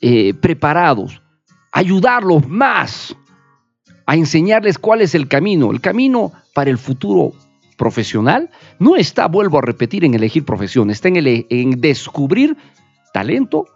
eh, 0.00 0.34
preparados, 0.34 1.22
ayudarlos 1.70 2.48
más 2.48 3.14
a 4.06 4.16
enseñarles 4.16 4.78
cuál 4.78 5.02
es 5.02 5.14
el 5.14 5.28
camino. 5.28 5.70
El 5.70 5.80
camino 5.80 6.32
para 6.54 6.70
el 6.70 6.78
futuro 6.78 7.32
profesional 7.76 8.50
no 8.78 8.96
está, 8.96 9.28
vuelvo 9.28 9.58
a 9.58 9.62
repetir, 9.62 10.04
en 10.04 10.14
elegir 10.14 10.44
profesión, 10.44 10.90
está 10.90 11.08
en, 11.08 11.16
en 11.48 11.80
descubrir 11.80 12.56
talento 13.12 13.66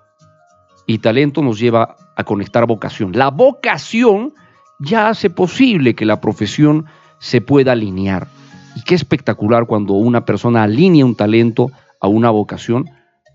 y 0.86 0.98
talento 0.98 1.42
nos 1.42 1.58
lleva 1.58 1.96
a 2.16 2.24
conectar 2.24 2.66
vocación. 2.66 3.12
La 3.12 3.30
vocación 3.30 4.32
ya 4.78 5.08
hace 5.08 5.28
posible 5.28 5.94
que 5.94 6.06
la 6.06 6.20
profesión 6.20 6.86
se 7.18 7.40
pueda 7.40 7.72
alinear. 7.72 8.28
Y 8.74 8.82
qué 8.82 8.94
espectacular 8.94 9.66
cuando 9.66 9.94
una 9.94 10.24
persona 10.24 10.62
alinea 10.62 11.04
un 11.04 11.14
talento 11.14 11.70
a 12.00 12.08
una 12.08 12.30
vocación 12.30 12.90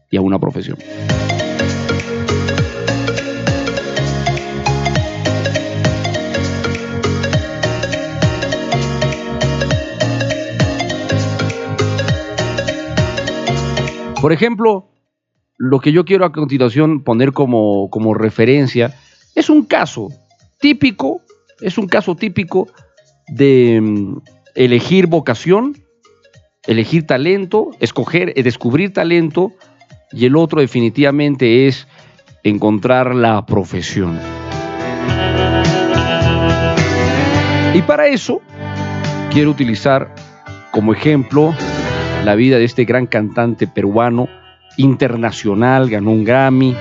y 0.10 0.18
a 0.18 0.22
una 0.22 0.40
profesión. 0.40 0.78
Por 14.22 14.32
ejemplo, 14.32 14.88
lo 15.58 15.80
que 15.80 15.92
yo 15.92 16.06
quiero 16.06 16.26
a 16.26 16.32
continuación 16.32 17.04
poner 17.04 17.34
como, 17.34 17.90
como 17.90 18.14
referencia 18.14 18.94
es 19.34 19.50
un 19.50 19.66
caso 19.66 20.10
típico, 20.60 21.22
es 21.60 21.80
un 21.80 21.88
caso 21.88 22.16
típico 22.16 22.68
de 23.32 23.80
mm, 23.82 24.18
elegir 24.56 25.08
vocación, 25.08 25.78
elegir 26.68 27.08
talento, 27.08 27.72
escoger, 27.80 28.34
eh, 28.36 28.44
descubrir 28.44 28.94
talento, 28.94 29.54
y 30.12 30.26
el 30.26 30.36
otro 30.36 30.62
definitivamente 30.62 31.68
es 31.68 31.88
encontrar 32.44 33.16
la 33.16 33.46
profesión. 33.46 34.20
Y 37.74 37.82
para 37.84 38.08
eso 38.08 38.42
quiero 39.32 39.52
utilizar 39.52 40.14
como 40.72 40.94
ejemplo 40.94 41.56
la 42.26 42.36
vida 42.36 42.58
de 42.58 42.66
este 42.66 42.84
gran 42.84 43.08
cantante 43.08 43.66
peruano 43.68 44.28
internacional, 44.78 45.90
ganó 45.90 46.12
un 46.12 46.26
Grammy, 46.26 46.76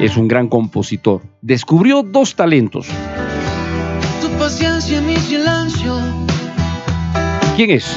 es 0.00 0.16
un 0.16 0.26
gran 0.28 0.48
compositor. 0.48 1.22
Descubrió 1.42 2.02
dos 2.02 2.34
talentos. 2.34 2.88
Paciencia, 4.44 5.00
mi 5.00 5.16
silencio. 5.16 5.96
¿Quién 7.56 7.70
es? 7.70 7.96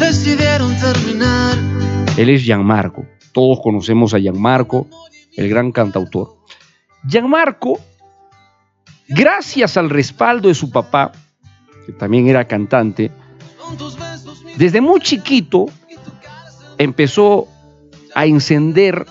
Decidieron 0.00 0.76
terminar. 0.80 1.56
Él 2.16 2.28
es 2.30 2.42
Gianmarco. 2.42 3.06
Todos 3.30 3.60
conocemos 3.62 4.12
a 4.12 4.18
Gianmarco, 4.18 4.88
el 5.36 5.48
gran 5.48 5.70
cantautor. 5.70 6.38
Gianmarco, 7.06 7.78
gracias 9.06 9.76
al 9.76 9.90
respaldo 9.90 10.48
de 10.48 10.56
su 10.56 10.72
papá, 10.72 11.12
que 11.86 11.92
también 11.92 12.26
era 12.26 12.48
cantante, 12.48 13.12
desde 14.56 14.80
muy 14.80 14.98
chiquito 14.98 15.66
empezó 16.78 17.46
a 18.16 18.26
encender 18.26 19.06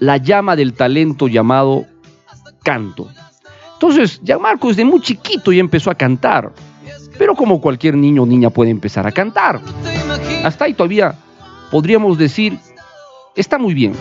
la 0.00 0.16
llama 0.16 0.56
del 0.56 0.72
talento 0.72 1.28
llamado 1.28 1.84
canto. 2.62 3.10
Entonces, 3.80 4.20
ya 4.24 4.40
Marco 4.40 4.68
desde 4.68 4.84
muy 4.84 5.00
chiquito 5.00 5.52
ya 5.52 5.60
empezó 5.60 5.88
a 5.92 5.94
cantar, 5.94 6.50
pero 7.16 7.36
como 7.36 7.60
cualquier 7.60 7.96
niño 7.96 8.24
o 8.24 8.26
niña 8.26 8.50
puede 8.50 8.72
empezar 8.72 9.06
a 9.06 9.12
cantar. 9.12 9.60
Hasta 10.42 10.64
ahí 10.64 10.74
todavía 10.74 11.14
podríamos 11.70 12.18
decir, 12.18 12.58
está 13.36 13.56
muy 13.56 13.74
bien. 13.74 13.92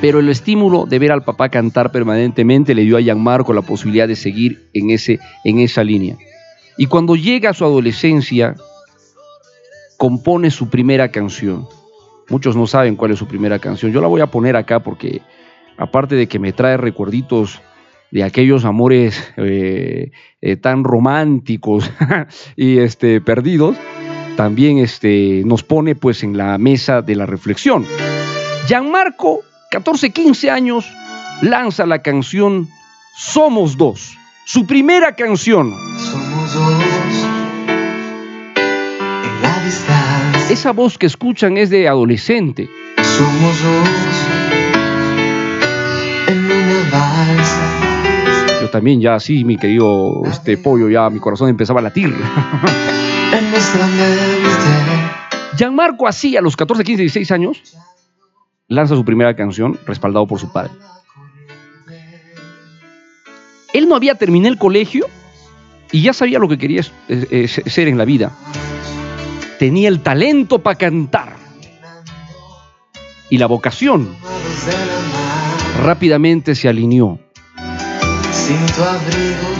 Pero 0.00 0.20
el 0.20 0.28
estímulo 0.28 0.86
de 0.86 1.00
ver 1.00 1.10
al 1.10 1.24
papá 1.24 1.48
cantar 1.48 1.90
permanentemente 1.90 2.76
le 2.76 2.82
dio 2.82 2.96
a 2.96 3.00
Gianmarco 3.00 3.52
la 3.52 3.62
posibilidad 3.62 4.06
de 4.06 4.14
seguir 4.14 4.68
en, 4.72 4.90
ese, 4.90 5.18
en 5.42 5.58
esa 5.58 5.82
línea. 5.82 6.16
Y 6.78 6.86
cuando 6.86 7.16
llega 7.16 7.50
a 7.50 7.54
su 7.54 7.64
adolescencia, 7.64 8.54
compone 9.96 10.52
su 10.52 10.68
primera 10.68 11.10
canción. 11.10 11.66
Muchos 12.28 12.54
no 12.54 12.68
saben 12.68 12.94
cuál 12.94 13.10
es 13.10 13.18
su 13.18 13.26
primera 13.26 13.58
canción. 13.58 13.90
Yo 13.90 14.00
la 14.00 14.06
voy 14.06 14.20
a 14.20 14.28
poner 14.28 14.54
acá 14.54 14.78
porque 14.78 15.22
aparte 15.76 16.14
de 16.14 16.28
que 16.28 16.38
me 16.38 16.52
trae 16.52 16.76
recuerditos 16.76 17.60
de 18.14 18.22
aquellos 18.22 18.64
amores 18.64 19.20
eh, 19.36 20.12
eh, 20.40 20.56
tan 20.56 20.84
románticos 20.84 21.90
y 22.56 22.78
este, 22.78 23.20
perdidos, 23.20 23.76
también 24.36 24.78
este, 24.78 25.42
nos 25.44 25.64
pone 25.64 25.96
pues 25.96 26.22
en 26.22 26.36
la 26.36 26.56
mesa 26.56 27.02
de 27.02 27.16
la 27.16 27.26
reflexión. 27.26 27.84
Gianmarco, 28.68 29.40
14, 29.72 30.10
15 30.10 30.48
años, 30.48 30.88
lanza 31.42 31.86
la 31.86 32.02
canción 32.02 32.68
Somos 33.16 33.76
Dos, 33.76 34.16
su 34.46 34.64
primera 34.64 35.16
canción. 35.16 35.74
Somos 35.98 36.54
dos 36.54 36.84
en 39.24 39.42
la 39.42 39.64
distancia. 39.64 40.50
Esa 40.50 40.70
voz 40.70 40.98
que 40.98 41.06
escuchan 41.06 41.56
es 41.56 41.68
de 41.68 41.88
adolescente. 41.88 42.70
Somos 43.02 43.60
dos 43.60 43.88
en 46.28 46.44
una 46.44 46.90
balsa. 46.92 47.83
También 48.74 49.00
ya 49.00 49.14
así, 49.14 49.44
mi 49.44 49.56
querido 49.56 50.22
este 50.26 50.58
pollo, 50.58 50.88
ya 50.88 51.08
mi 51.08 51.20
corazón 51.20 51.48
empezaba 51.48 51.78
a 51.78 51.84
latir. 51.84 52.12
Gianmarco 55.56 56.08
así 56.08 56.36
a 56.36 56.40
los 56.40 56.56
14, 56.56 56.82
15, 56.82 57.02
16 57.02 57.30
años 57.30 57.62
lanza 58.66 58.96
su 58.96 59.04
primera 59.04 59.36
canción 59.36 59.78
respaldado 59.86 60.26
por 60.26 60.40
su 60.40 60.50
padre. 60.50 60.72
Él 63.72 63.88
no 63.88 63.94
había 63.94 64.16
terminado 64.16 64.52
el 64.52 64.58
colegio 64.58 65.06
y 65.92 66.02
ya 66.02 66.12
sabía 66.12 66.40
lo 66.40 66.48
que 66.48 66.58
quería 66.58 66.80
eh, 67.08 67.26
eh, 67.30 67.46
ser 67.46 67.86
en 67.86 67.96
la 67.96 68.04
vida. 68.04 68.32
Tenía 69.60 69.88
el 69.88 70.00
talento 70.00 70.58
para 70.64 70.76
cantar 70.76 71.36
y 73.30 73.38
la 73.38 73.46
vocación. 73.46 74.16
Rápidamente 75.84 76.56
se 76.56 76.68
alineó 76.68 77.20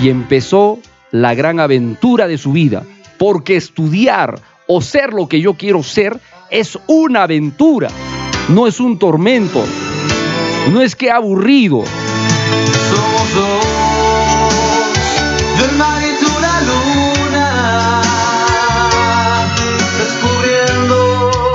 y 0.00 0.09
empezó 0.09 0.79
la 1.11 1.35
gran 1.35 1.61
aventura 1.61 2.26
de 2.26 2.38
su 2.38 2.53
vida, 2.53 2.83
porque 3.19 3.57
estudiar 3.57 4.41
o 4.67 4.81
ser 4.81 5.12
lo 5.12 5.29
que 5.29 5.41
yo 5.41 5.55
quiero 5.55 5.83
ser 5.83 6.19
es 6.50 6.79
una 6.87 7.25
aventura 7.25 7.88
no 8.49 8.67
es 8.67 8.81
un 8.81 8.99
tormento, 8.99 9.64
no 10.73 10.83
es 10.83 10.97
que 10.97 11.11
aburrido. 11.11 11.85
Somos 12.91 13.35
dos, 13.35 13.64
el 15.71 15.76
mar 15.79 16.03
y 16.03 16.25
tú 16.25 16.31
la 16.41 16.61
luna, 16.61 17.62
descubriendo. 19.99 21.53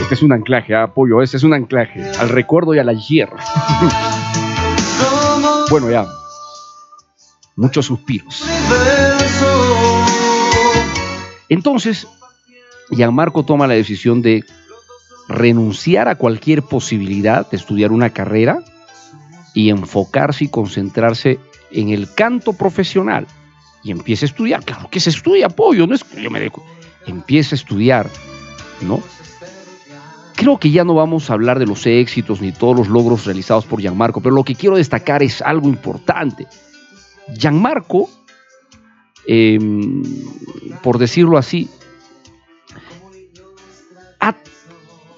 Este 0.00 0.14
es 0.14 0.22
un 0.22 0.32
anclaje, 0.32 0.74
¿ah, 0.74 0.84
apoyo, 0.84 1.22
este 1.22 1.36
es 1.38 1.42
un 1.42 1.54
anclaje 1.54 2.04
al 2.18 2.28
recuerdo 2.28 2.74
y 2.74 2.78
a 2.78 2.84
la 2.84 2.92
hierra. 2.92 3.38
bueno, 5.70 5.90
ya. 5.90 6.06
Muchos 7.58 7.86
suspiros. 7.86 8.44
Entonces, 11.48 12.06
Gianmarco 12.88 13.44
toma 13.44 13.66
la 13.66 13.74
decisión 13.74 14.22
de 14.22 14.44
renunciar 15.28 16.06
a 16.06 16.14
cualquier 16.14 16.62
posibilidad 16.62 17.50
de 17.50 17.56
estudiar 17.56 17.90
una 17.90 18.10
carrera 18.10 18.62
y 19.54 19.70
enfocarse 19.70 20.44
y 20.44 20.48
concentrarse 20.48 21.40
en 21.72 21.88
el 21.88 22.14
canto 22.14 22.52
profesional. 22.52 23.26
Y 23.82 23.90
empieza 23.90 24.24
a 24.24 24.28
estudiar. 24.28 24.62
Claro 24.64 24.88
que 24.88 25.00
se 25.00 25.10
estudia 25.10 25.46
apoyo, 25.46 25.88
no 25.88 25.96
es 25.96 26.04
yo 26.16 26.30
me 26.30 26.38
dejo. 26.38 26.64
Empieza 27.08 27.56
a 27.56 27.58
estudiar, 27.58 28.08
¿no? 28.82 29.02
Creo 30.36 30.58
que 30.58 30.70
ya 30.70 30.84
no 30.84 30.94
vamos 30.94 31.28
a 31.28 31.32
hablar 31.32 31.58
de 31.58 31.66
los 31.66 31.84
éxitos 31.86 32.40
ni 32.40 32.52
todos 32.52 32.76
los 32.76 32.88
logros 32.88 33.26
realizados 33.26 33.64
por 33.64 33.80
Gianmarco, 33.80 34.20
pero 34.20 34.36
lo 34.36 34.44
que 34.44 34.54
quiero 34.54 34.76
destacar 34.76 35.24
es 35.24 35.42
algo 35.42 35.68
importante. 35.68 36.46
Gianmarco, 37.34 38.08
em, 39.26 40.02
por 40.82 40.98
decirlo 40.98 41.38
así, 41.38 41.68
ha 44.20 44.34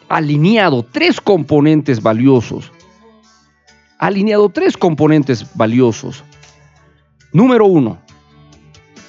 alineado 0.08 0.82
tres 0.82 1.20
componentes 1.20 2.02
valiosos. 2.02 2.72
Alineado 3.98 4.48
tres 4.48 4.76
componentes 4.76 5.46
valiosos. 5.54 6.24
Número 7.32 7.66
uno, 7.66 7.98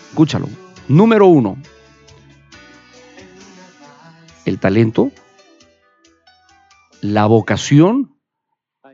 escúchalo. 0.09 0.47
Número 0.87 1.27
uno, 1.27 1.57
el 4.45 4.59
talento, 4.59 5.11
la 6.99 7.25
vocación 7.25 8.10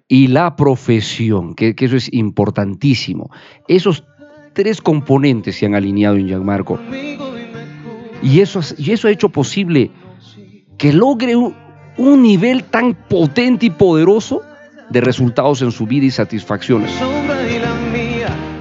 y 0.07 0.27
la 0.27 0.55
profesión, 0.55 1.53
que, 1.53 1.75
eso 1.77 1.95
es 1.95 2.11
importantísimo. 2.13 3.29
Esos 3.67 4.03
tres 4.53 4.81
componentes 4.81 5.55
se 5.57 5.65
han 5.65 5.75
alineado 5.75 6.15
en 6.15 6.27
Gianmarco. 6.27 6.79
Y 8.23 8.39
eso, 8.39 8.61
y 8.77 8.91
eso 8.91 9.07
ha 9.07 9.11
hecho 9.11 9.29
posible 9.29 9.91
que 10.77 10.93
logre 10.93 11.35
un, 11.35 11.53
un 11.97 12.21
nivel 12.21 12.63
tan 12.63 12.93
potente 12.93 13.67
y 13.67 13.69
poderoso 13.69 14.41
de 14.89 15.01
resultados 15.01 15.61
en 15.61 15.71
su 15.71 15.85
vida 15.85 16.05
y 16.05 16.11
satisfacciones. 16.11 16.91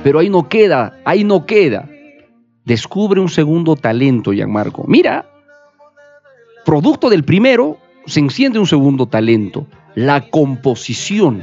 Pero 0.03 0.19
ahí 0.19 0.29
no 0.29 0.49
queda, 0.49 0.99
ahí 1.05 1.25
no 1.25 1.47
queda. 1.47 1.89
Descubre 2.65 3.21
un 3.21 3.29
segundo 3.29 3.77
talento, 3.77 4.33
Gianmarco. 4.33 4.85
Mira, 4.89 5.29
producto 6.65 7.09
del 7.09 7.25
primero, 7.25 7.79
se 8.07 8.21
enciende 8.21 8.59
un 8.59 8.67
segundo 8.67 9.07
talento, 9.07 9.67
la 9.97 10.21
composición. 10.31 11.43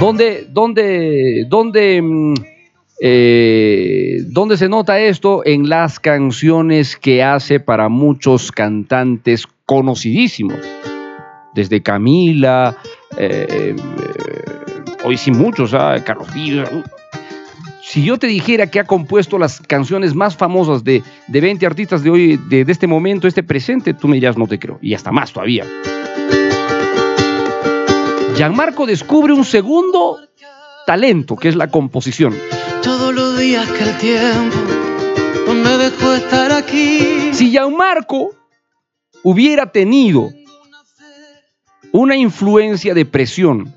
¿Dónde, 0.00 0.48
dónde, 0.50 1.46
dónde, 1.48 2.02
mm, 2.02 2.34
eh, 3.00 4.16
dónde 4.26 4.56
se 4.56 4.68
nota 4.68 4.98
esto? 4.98 5.42
En 5.46 5.68
las 5.68 6.00
canciones 6.00 6.96
que 6.96 7.22
hace 7.22 7.60
para 7.60 7.88
muchos 7.88 8.50
cantantes 8.50 9.46
conocidísimos. 9.64 10.58
Desde 11.54 11.82
Camila, 11.84 12.76
eh, 13.16 13.46
eh, 13.48 13.76
hoy 15.04 15.16
sí 15.16 15.30
muchos, 15.30 15.74
¿ah? 15.74 15.96
Carlos 16.04 16.28
Si 17.82 18.04
yo 18.04 18.18
te 18.18 18.26
dijera 18.26 18.66
que 18.68 18.80
ha 18.80 18.84
compuesto 18.84 19.38
las 19.38 19.60
canciones 19.60 20.14
más 20.14 20.36
famosas 20.36 20.84
de, 20.84 21.02
de 21.28 21.40
20 21.40 21.66
artistas 21.66 22.02
de 22.02 22.10
hoy, 22.10 22.36
de, 22.48 22.64
de 22.64 22.72
este 22.72 22.86
momento, 22.86 23.28
este 23.28 23.42
presente, 23.42 23.94
tú 23.94 24.08
me 24.08 24.16
dirás, 24.16 24.36
no 24.36 24.46
te 24.46 24.58
creo. 24.58 24.78
Y 24.80 24.94
hasta 24.94 25.12
más 25.12 25.32
todavía. 25.32 25.66
Gianmarco 28.36 28.86
descubre 28.86 29.32
un 29.32 29.44
segundo 29.44 30.18
talento, 30.86 31.36
que 31.36 31.48
es 31.48 31.56
la 31.56 31.68
composición. 31.68 32.34
Todos 32.82 33.14
los 33.14 33.38
días 33.38 33.68
que 33.68 33.84
el 33.84 33.98
tiempo 33.98 35.52
me 35.54 35.76
dejó 35.76 36.14
estar 36.14 36.50
aquí. 36.52 37.32
Si 37.32 37.50
Gianmarco 37.50 38.34
hubiera 39.22 39.70
tenido 39.70 40.30
una 41.92 42.16
influencia 42.16 42.94
de 42.94 43.04
presión, 43.04 43.74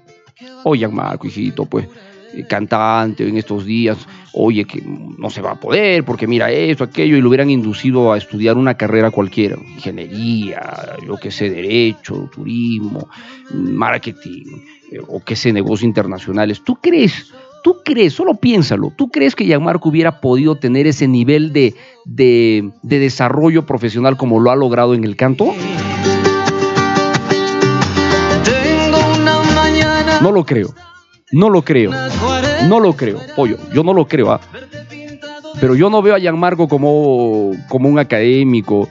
oye 0.66 0.80
Gianmarco, 0.80 1.28
hijito, 1.28 1.66
pues 1.66 1.88
eh, 2.34 2.46
cantante 2.48 3.28
en 3.28 3.38
estos 3.38 3.66
días, 3.66 3.98
oye, 4.34 4.66
que 4.66 4.82
no 4.82 5.30
se 5.30 5.42
va 5.42 5.52
a 5.52 5.60
poder 5.60 6.04
porque 6.04 6.28
mira 6.28 6.52
esto, 6.52 6.84
aquello, 6.84 7.16
y 7.16 7.22
lo 7.22 7.30
hubieran 7.30 7.50
inducido 7.50 8.12
a 8.12 8.18
estudiar 8.18 8.58
una 8.58 8.74
carrera 8.74 9.12
cualquiera, 9.12 9.58
ingeniería, 9.58 10.98
yo 11.06 11.18
qué 11.18 11.32
sé, 11.32 11.50
derecho, 11.50 12.30
turismo, 12.34 13.08
marketing, 13.54 14.64
eh, 14.92 15.00
o 15.08 15.24
qué 15.24 15.36
sé, 15.36 15.54
negocios 15.54 15.84
internacionales. 15.84 16.62
¿Tú 16.64 16.76
crees? 16.82 17.32
¿Tú 17.64 17.78
crees, 17.84 18.14
solo 18.14 18.36
piénsalo, 18.36 18.94
¿tú 18.96 19.10
crees 19.10 19.36
que 19.36 19.46
Gianmarco 19.46 19.90
hubiera 19.90 20.20
podido 20.20 20.56
tener 20.56 20.86
ese 20.86 21.08
nivel 21.08 21.52
de, 21.52 21.74
de 22.06 22.72
desarrollo 22.84 23.66
profesional 23.66 24.18
como 24.18 24.40
lo 24.40 24.52
ha 24.52 24.56
logrado 24.56 24.94
en 24.94 25.04
el 25.04 25.16
canto? 25.16 25.52
No 30.22 30.32
lo 30.32 30.46
creo. 30.46 30.74
No 31.32 31.50
lo 31.50 31.64
creo. 31.64 31.92
No 32.68 32.80
lo 32.80 32.94
creo. 32.94 33.20
Pollo, 33.36 33.58
yo 33.74 33.84
no 33.84 33.94
lo 33.94 34.08
creo. 34.08 34.32
¿ah? 34.32 34.42
Pero 35.60 35.76
yo 35.76 35.90
no 35.90 36.02
veo 36.02 36.16
a 36.16 36.20
Gianmarco 36.20 36.68
como, 36.68 37.52
como 37.70 37.90
un 37.90 38.00
académico 38.00 38.88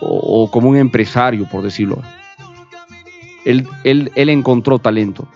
o, 0.00 0.50
como 0.50 0.68
un 0.68 0.76
empresario, 0.76 1.48
por 1.48 1.62
decirlo. 1.62 2.02
Él, 3.44 3.66
él, 3.84 4.12
él 4.14 4.28
encontró 4.28 4.78
talento. 4.78 5.26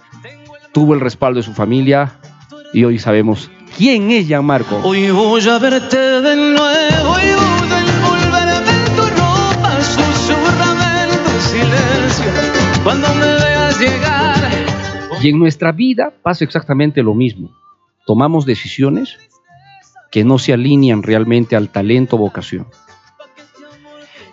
Tuvo 0.72 0.94
el 0.94 1.00
respaldo 1.00 1.38
de 1.38 1.44
su 1.44 1.52
familia 1.52 2.18
y 2.72 2.84
hoy 2.84 2.98
sabemos 2.98 3.50
quién 3.76 4.10
es 4.10 4.26
Gianmarco. 4.26 4.80
Hoy 4.82 5.10
voy 5.10 5.46
a 5.48 5.58
verte 5.58 6.11
Y 15.22 15.28
en 15.28 15.38
nuestra 15.38 15.70
vida 15.70 16.12
pasa 16.22 16.44
exactamente 16.44 17.00
lo 17.00 17.14
mismo. 17.14 17.50
Tomamos 18.06 18.44
decisiones 18.44 19.18
que 20.10 20.24
no 20.24 20.38
se 20.38 20.52
alinean 20.52 21.04
realmente 21.04 21.54
al 21.54 21.68
talento 21.68 22.18
vocación. 22.18 22.66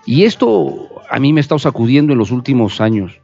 Y 0.07 0.23
esto 0.23 0.89
a 1.11 1.19
mí 1.19 1.31
me 1.31 1.39
ha 1.39 1.41
estado 1.41 1.59
sacudiendo 1.59 2.13
en 2.13 2.17
los 2.17 2.31
últimos 2.31 2.81
años, 2.81 3.19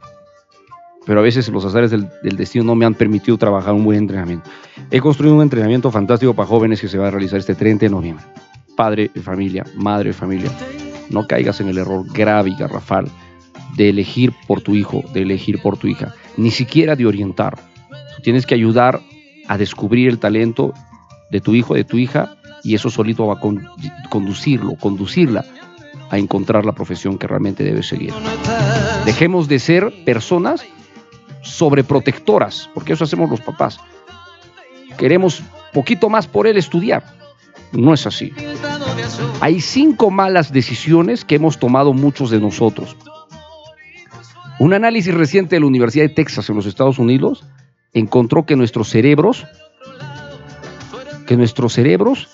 pero 1.04 1.18
a 1.18 1.22
veces 1.24 1.48
los 1.48 1.64
azares 1.64 1.90
del, 1.90 2.08
del, 2.22 2.36
destino 2.36 2.64
no 2.64 2.76
me 2.76 2.84
han 2.84 2.94
permitido 2.94 3.36
trabajar 3.36 3.74
un 3.74 3.82
buen 3.82 3.98
entrenamiento. 3.98 4.48
He 4.92 5.00
construido 5.00 5.34
un 5.34 5.42
entrenamiento 5.42 5.90
fantástico 5.90 6.34
para 6.34 6.46
jóvenes 6.46 6.80
que 6.80 6.88
se 6.88 6.98
va 6.98 7.08
a 7.08 7.10
realizar 7.10 7.40
este 7.40 7.56
30 7.56 7.86
de 7.86 7.90
noviembre. 7.90 8.24
Padre 8.76 9.10
de 9.12 9.20
familia, 9.20 9.64
madre 9.74 10.10
de 10.10 10.12
familia, 10.12 10.52
no 11.10 11.26
caigas 11.26 11.60
en 11.60 11.68
el 11.68 11.78
error 11.78 12.04
grave 12.12 12.50
y 12.50 12.56
garrafal 12.56 13.08
de 13.76 13.88
elegir 13.88 14.32
por 14.46 14.60
tu 14.60 14.76
hijo, 14.76 15.02
de 15.12 15.22
elegir 15.22 15.60
por 15.60 15.76
tu 15.76 15.88
hija, 15.88 16.14
ni 16.36 16.50
siquiera 16.50 16.96
de 16.96 17.06
orientar. 17.06 17.58
Tienes 18.22 18.46
que 18.46 18.54
ayudar 18.54 19.00
a 19.48 19.58
descubrir 19.58 20.08
el 20.08 20.18
talento 20.18 20.72
de 21.30 21.40
tu 21.40 21.54
hijo, 21.54 21.74
de 21.74 21.84
tu 21.84 21.98
hija, 21.98 22.36
y 22.62 22.74
eso 22.74 22.90
solito 22.90 23.26
va 23.26 23.34
a 23.34 24.08
conducirlo, 24.10 24.74
conducirla 24.76 25.44
a 26.10 26.18
encontrar 26.18 26.64
la 26.64 26.72
profesión 26.72 27.18
que 27.18 27.26
realmente 27.26 27.64
debe 27.64 27.82
seguir. 27.82 28.12
Dejemos 29.04 29.48
de 29.48 29.58
ser 29.58 29.92
personas 30.04 30.64
sobreprotectoras, 31.42 32.68
porque 32.74 32.92
eso 32.92 33.04
hacemos 33.04 33.30
los 33.30 33.40
papás. 33.40 33.78
Queremos 34.96 35.42
poquito 35.72 36.08
más 36.08 36.26
por 36.26 36.46
él 36.46 36.56
estudiar. 36.56 37.04
No 37.72 37.92
es 37.94 38.06
así. 38.06 38.32
Hay 39.40 39.60
cinco 39.60 40.10
malas 40.10 40.52
decisiones 40.52 41.24
que 41.24 41.36
hemos 41.36 41.58
tomado 41.58 41.92
muchos 41.92 42.30
de 42.30 42.40
nosotros. 42.40 42.96
Un 44.58 44.72
análisis 44.72 45.12
reciente 45.12 45.56
de 45.56 45.60
la 45.60 45.66
Universidad 45.66 46.04
de 46.04 46.14
Texas 46.14 46.48
en 46.48 46.56
los 46.56 46.66
Estados 46.66 46.98
Unidos 46.98 47.44
encontró 47.92 48.46
que 48.46 48.56
nuestros 48.56 48.88
cerebros, 48.88 49.46
que 51.26 51.36
nuestros 51.36 51.74
cerebros 51.74 52.28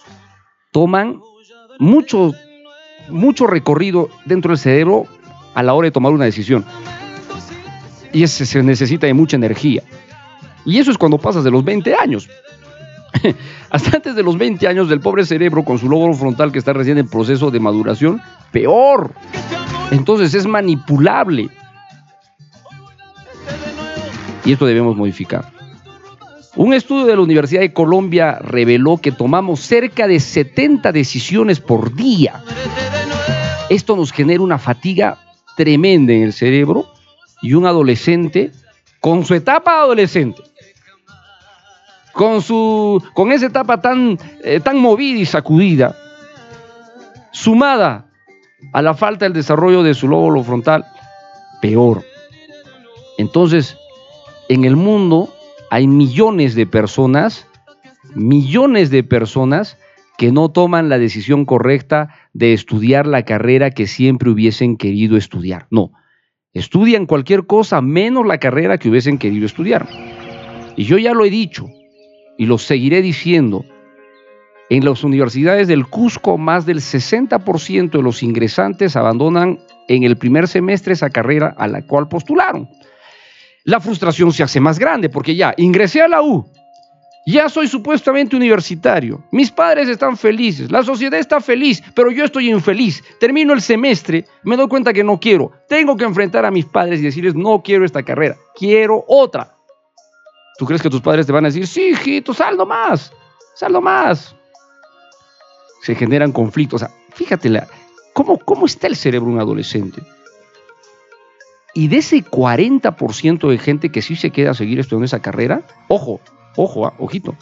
toman 0.70 1.20
mucho, 1.78 2.32
mucho 3.08 3.46
recorrido 3.46 4.08
dentro 4.24 4.50
del 4.50 4.58
cerebro 4.58 5.06
a 5.54 5.62
la 5.62 5.74
hora 5.74 5.86
de 5.86 5.92
tomar 5.92 6.12
una 6.12 6.24
decisión. 6.24 6.64
Y 8.12 8.22
ese 8.22 8.46
se 8.46 8.62
necesita 8.62 9.06
de 9.06 9.14
mucha 9.14 9.36
energía. 9.36 9.82
Y 10.64 10.78
eso 10.78 10.90
es 10.90 10.98
cuando 10.98 11.18
pasas 11.18 11.42
de 11.42 11.50
los 11.50 11.64
20 11.64 11.94
años. 11.94 12.28
Hasta 13.70 13.96
antes 13.96 14.14
de 14.14 14.22
los 14.22 14.38
20 14.38 14.66
años 14.68 14.88
del 14.88 15.00
pobre 15.00 15.24
cerebro 15.24 15.64
con 15.64 15.78
su 15.78 15.88
lóbulo 15.88 16.14
frontal 16.14 16.52
que 16.52 16.58
está 16.58 16.72
recién 16.72 16.98
en 16.98 17.08
proceso 17.08 17.50
de 17.50 17.58
maduración, 17.58 18.20
peor. 18.52 19.12
Entonces 19.90 20.34
es 20.34 20.46
manipulable. 20.46 21.50
Y 24.44 24.52
esto 24.52 24.66
debemos 24.66 24.96
modificar. 24.96 25.52
Un 26.54 26.74
estudio 26.74 27.06
de 27.06 27.16
la 27.16 27.22
Universidad 27.22 27.62
de 27.62 27.72
Colombia 27.72 28.38
reveló 28.40 28.98
que 28.98 29.10
tomamos 29.10 29.60
cerca 29.60 30.06
de 30.06 30.20
70 30.20 30.92
decisiones 30.92 31.60
por 31.60 31.94
día. 31.94 32.42
Esto 33.70 33.96
nos 33.96 34.12
genera 34.12 34.42
una 34.42 34.58
fatiga 34.58 35.18
tremenda 35.56 36.12
en 36.12 36.22
el 36.22 36.32
cerebro 36.34 36.86
y 37.40 37.54
un 37.54 37.64
adolescente 37.64 38.52
con 39.00 39.24
su 39.24 39.34
etapa 39.34 39.80
adolescente, 39.80 40.42
con, 42.12 42.42
su, 42.42 43.02
con 43.14 43.32
esa 43.32 43.46
etapa 43.46 43.80
tan, 43.80 44.18
eh, 44.44 44.60
tan 44.60 44.78
movida 44.78 45.18
y 45.18 45.26
sacudida, 45.26 45.96
sumada 47.32 48.06
a 48.72 48.82
la 48.82 48.94
falta 48.94 49.24
del 49.24 49.32
desarrollo 49.32 49.82
de 49.82 49.94
su 49.94 50.06
lóbulo 50.06 50.44
frontal, 50.44 50.84
peor. 51.60 52.04
Entonces, 53.18 53.76
en 54.52 54.64
el 54.64 54.76
mundo 54.76 55.32
hay 55.70 55.86
millones 55.86 56.54
de 56.54 56.66
personas, 56.66 57.48
millones 58.14 58.90
de 58.90 59.02
personas 59.02 59.78
que 60.18 60.30
no 60.30 60.50
toman 60.50 60.90
la 60.90 60.98
decisión 60.98 61.46
correcta 61.46 62.14
de 62.34 62.52
estudiar 62.52 63.06
la 63.06 63.24
carrera 63.24 63.70
que 63.70 63.86
siempre 63.86 64.28
hubiesen 64.28 64.76
querido 64.76 65.16
estudiar. 65.16 65.66
No, 65.70 65.92
estudian 66.52 67.06
cualquier 67.06 67.46
cosa 67.46 67.80
menos 67.80 68.26
la 68.26 68.36
carrera 68.36 68.76
que 68.76 68.90
hubiesen 68.90 69.16
querido 69.16 69.46
estudiar. 69.46 69.88
Y 70.76 70.84
yo 70.84 70.98
ya 70.98 71.14
lo 71.14 71.24
he 71.24 71.30
dicho 71.30 71.66
y 72.36 72.44
lo 72.44 72.58
seguiré 72.58 73.00
diciendo. 73.00 73.64
En 74.68 74.84
las 74.84 75.02
universidades 75.02 75.66
del 75.66 75.86
Cusco, 75.86 76.36
más 76.36 76.66
del 76.66 76.80
60% 76.80 77.90
de 77.90 78.02
los 78.02 78.22
ingresantes 78.22 78.96
abandonan 78.96 79.58
en 79.88 80.02
el 80.02 80.16
primer 80.16 80.46
semestre 80.46 80.92
esa 80.92 81.08
carrera 81.08 81.54
a 81.56 81.68
la 81.68 81.86
cual 81.86 82.08
postularon 82.08 82.68
la 83.64 83.80
frustración 83.80 84.32
se 84.32 84.42
hace 84.42 84.60
más 84.60 84.78
grande 84.78 85.08
porque 85.08 85.34
ya 85.34 85.54
ingresé 85.56 86.02
a 86.02 86.08
la 86.08 86.22
U, 86.22 86.46
ya 87.24 87.48
soy 87.48 87.68
supuestamente 87.68 88.34
universitario, 88.34 89.22
mis 89.30 89.50
padres 89.50 89.88
están 89.88 90.16
felices, 90.16 90.72
la 90.72 90.82
sociedad 90.82 91.20
está 91.20 91.40
feliz, 91.40 91.82
pero 91.94 92.10
yo 92.10 92.24
estoy 92.24 92.50
infeliz. 92.50 93.02
Termino 93.20 93.52
el 93.52 93.62
semestre, 93.62 94.26
me 94.42 94.56
doy 94.56 94.66
cuenta 94.66 94.92
que 94.92 95.04
no 95.04 95.20
quiero, 95.20 95.52
tengo 95.68 95.96
que 95.96 96.04
enfrentar 96.04 96.44
a 96.44 96.50
mis 96.50 96.64
padres 96.64 97.00
y 97.00 97.04
decirles, 97.04 97.36
no 97.36 97.62
quiero 97.62 97.84
esta 97.84 98.02
carrera, 98.02 98.36
quiero 98.56 99.04
otra. 99.06 99.54
¿Tú 100.58 100.66
crees 100.66 100.82
que 100.82 100.90
tus 100.90 101.00
padres 101.00 101.26
te 101.26 101.32
van 101.32 101.44
a 101.44 101.48
decir, 101.48 101.66
sí, 101.66 101.90
hijito, 101.90 102.34
saldo 102.34 102.66
más, 102.66 103.12
saldo 103.54 103.80
más? 103.80 104.34
Se 105.82 105.94
generan 105.94 106.32
conflictos. 106.32 106.82
O 106.82 106.86
sea, 106.86 106.94
fíjate, 107.14 107.50
¿cómo, 108.12 108.38
¿cómo 108.38 108.66
está 108.66 108.88
el 108.88 108.96
cerebro 108.96 109.28
de 109.28 109.34
un 109.34 109.40
adolescente? 109.40 110.02
Y 111.74 111.88
de 111.88 111.98
ese 111.98 112.24
40% 112.24 113.48
de 113.48 113.58
gente 113.58 113.90
que 113.90 114.02
sí 114.02 114.16
se 114.16 114.30
queda 114.30 114.50
a 114.50 114.54
seguir 114.54 114.78
estudiando 114.78 115.06
esa 115.06 115.22
carrera, 115.22 115.62
ojo, 115.88 116.20
ojo, 116.56 116.86
ah, 116.86 116.94
ojito, 116.98 117.34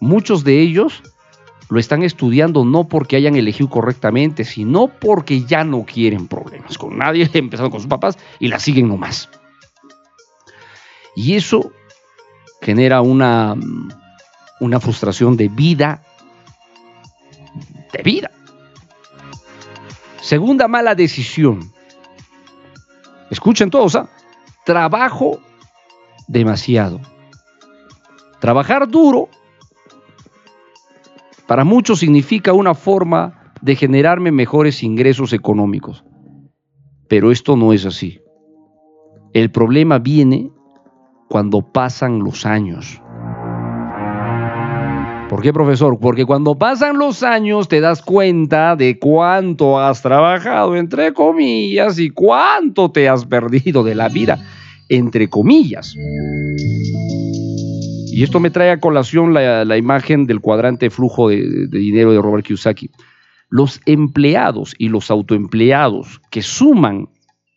muchos 0.00 0.42
de 0.42 0.60
ellos 0.60 1.02
lo 1.68 1.78
están 1.78 2.02
estudiando 2.02 2.64
no 2.64 2.84
porque 2.84 3.16
hayan 3.16 3.36
elegido 3.36 3.68
correctamente, 3.68 4.44
sino 4.44 4.88
porque 4.88 5.42
ya 5.44 5.64
no 5.64 5.84
quieren 5.84 6.28
problemas 6.28 6.78
con 6.78 6.96
nadie, 6.96 7.28
empezando 7.34 7.70
con 7.70 7.80
sus 7.80 7.88
papás 7.88 8.18
y 8.38 8.48
la 8.48 8.58
siguen 8.58 8.88
nomás. 8.88 9.28
Y 11.14 11.34
eso 11.34 11.72
genera 12.62 13.00
una, 13.00 13.54
una 14.60 14.80
frustración 14.80 15.36
de 15.36 15.48
vida, 15.48 16.02
de 17.92 18.02
vida. 18.02 18.30
Segunda 20.20 20.68
mala 20.68 20.94
decisión, 20.94 21.72
escuchen 23.30 23.70
todos, 23.70 23.96
¿ah? 23.96 24.08
trabajo 24.64 25.40
demasiado. 26.28 27.00
Trabajar 28.40 28.88
duro 28.88 29.28
para 31.46 31.64
muchos 31.64 32.00
significa 32.00 32.52
una 32.52 32.74
forma 32.74 33.52
de 33.60 33.76
generarme 33.76 34.32
mejores 34.32 34.82
ingresos 34.82 35.32
económicos. 35.32 36.04
Pero 37.08 37.30
esto 37.30 37.56
no 37.56 37.72
es 37.72 37.86
así. 37.86 38.20
El 39.32 39.50
problema 39.50 39.98
viene 39.98 40.50
cuando 41.28 41.62
pasan 41.62 42.20
los 42.20 42.46
años. 42.46 43.00
¿Por 45.28 45.42
qué, 45.42 45.52
profesor? 45.52 45.98
Porque 45.98 46.24
cuando 46.24 46.54
pasan 46.54 46.98
los 46.98 47.24
años 47.24 47.66
te 47.66 47.80
das 47.80 48.00
cuenta 48.00 48.76
de 48.76 48.96
cuánto 48.96 49.80
has 49.80 50.00
trabajado, 50.00 50.76
entre 50.76 51.12
comillas, 51.12 51.98
y 51.98 52.10
cuánto 52.10 52.92
te 52.92 53.08
has 53.08 53.24
perdido 53.24 53.82
de 53.82 53.96
la 53.96 54.08
vida, 54.08 54.38
entre 54.88 55.28
comillas. 55.28 55.96
Y 58.12 58.22
esto 58.22 58.38
me 58.38 58.50
trae 58.50 58.70
a 58.70 58.78
colación 58.78 59.34
la, 59.34 59.76
imagen 59.76 60.26
del 60.26 60.40
cuadrante 60.40 60.90
flujo 60.90 61.28
de, 61.28 61.66
de 61.66 61.78
dinero 61.78 62.12
de 62.12 62.22
Robert 62.22 62.46
Kiyosaki. 62.46 62.90
Los 63.48 63.80
empleados 63.84 64.76
y 64.78 64.88
los 64.88 65.10
autoempleados 65.10 66.20
que 66.30 66.42
suman 66.42 67.08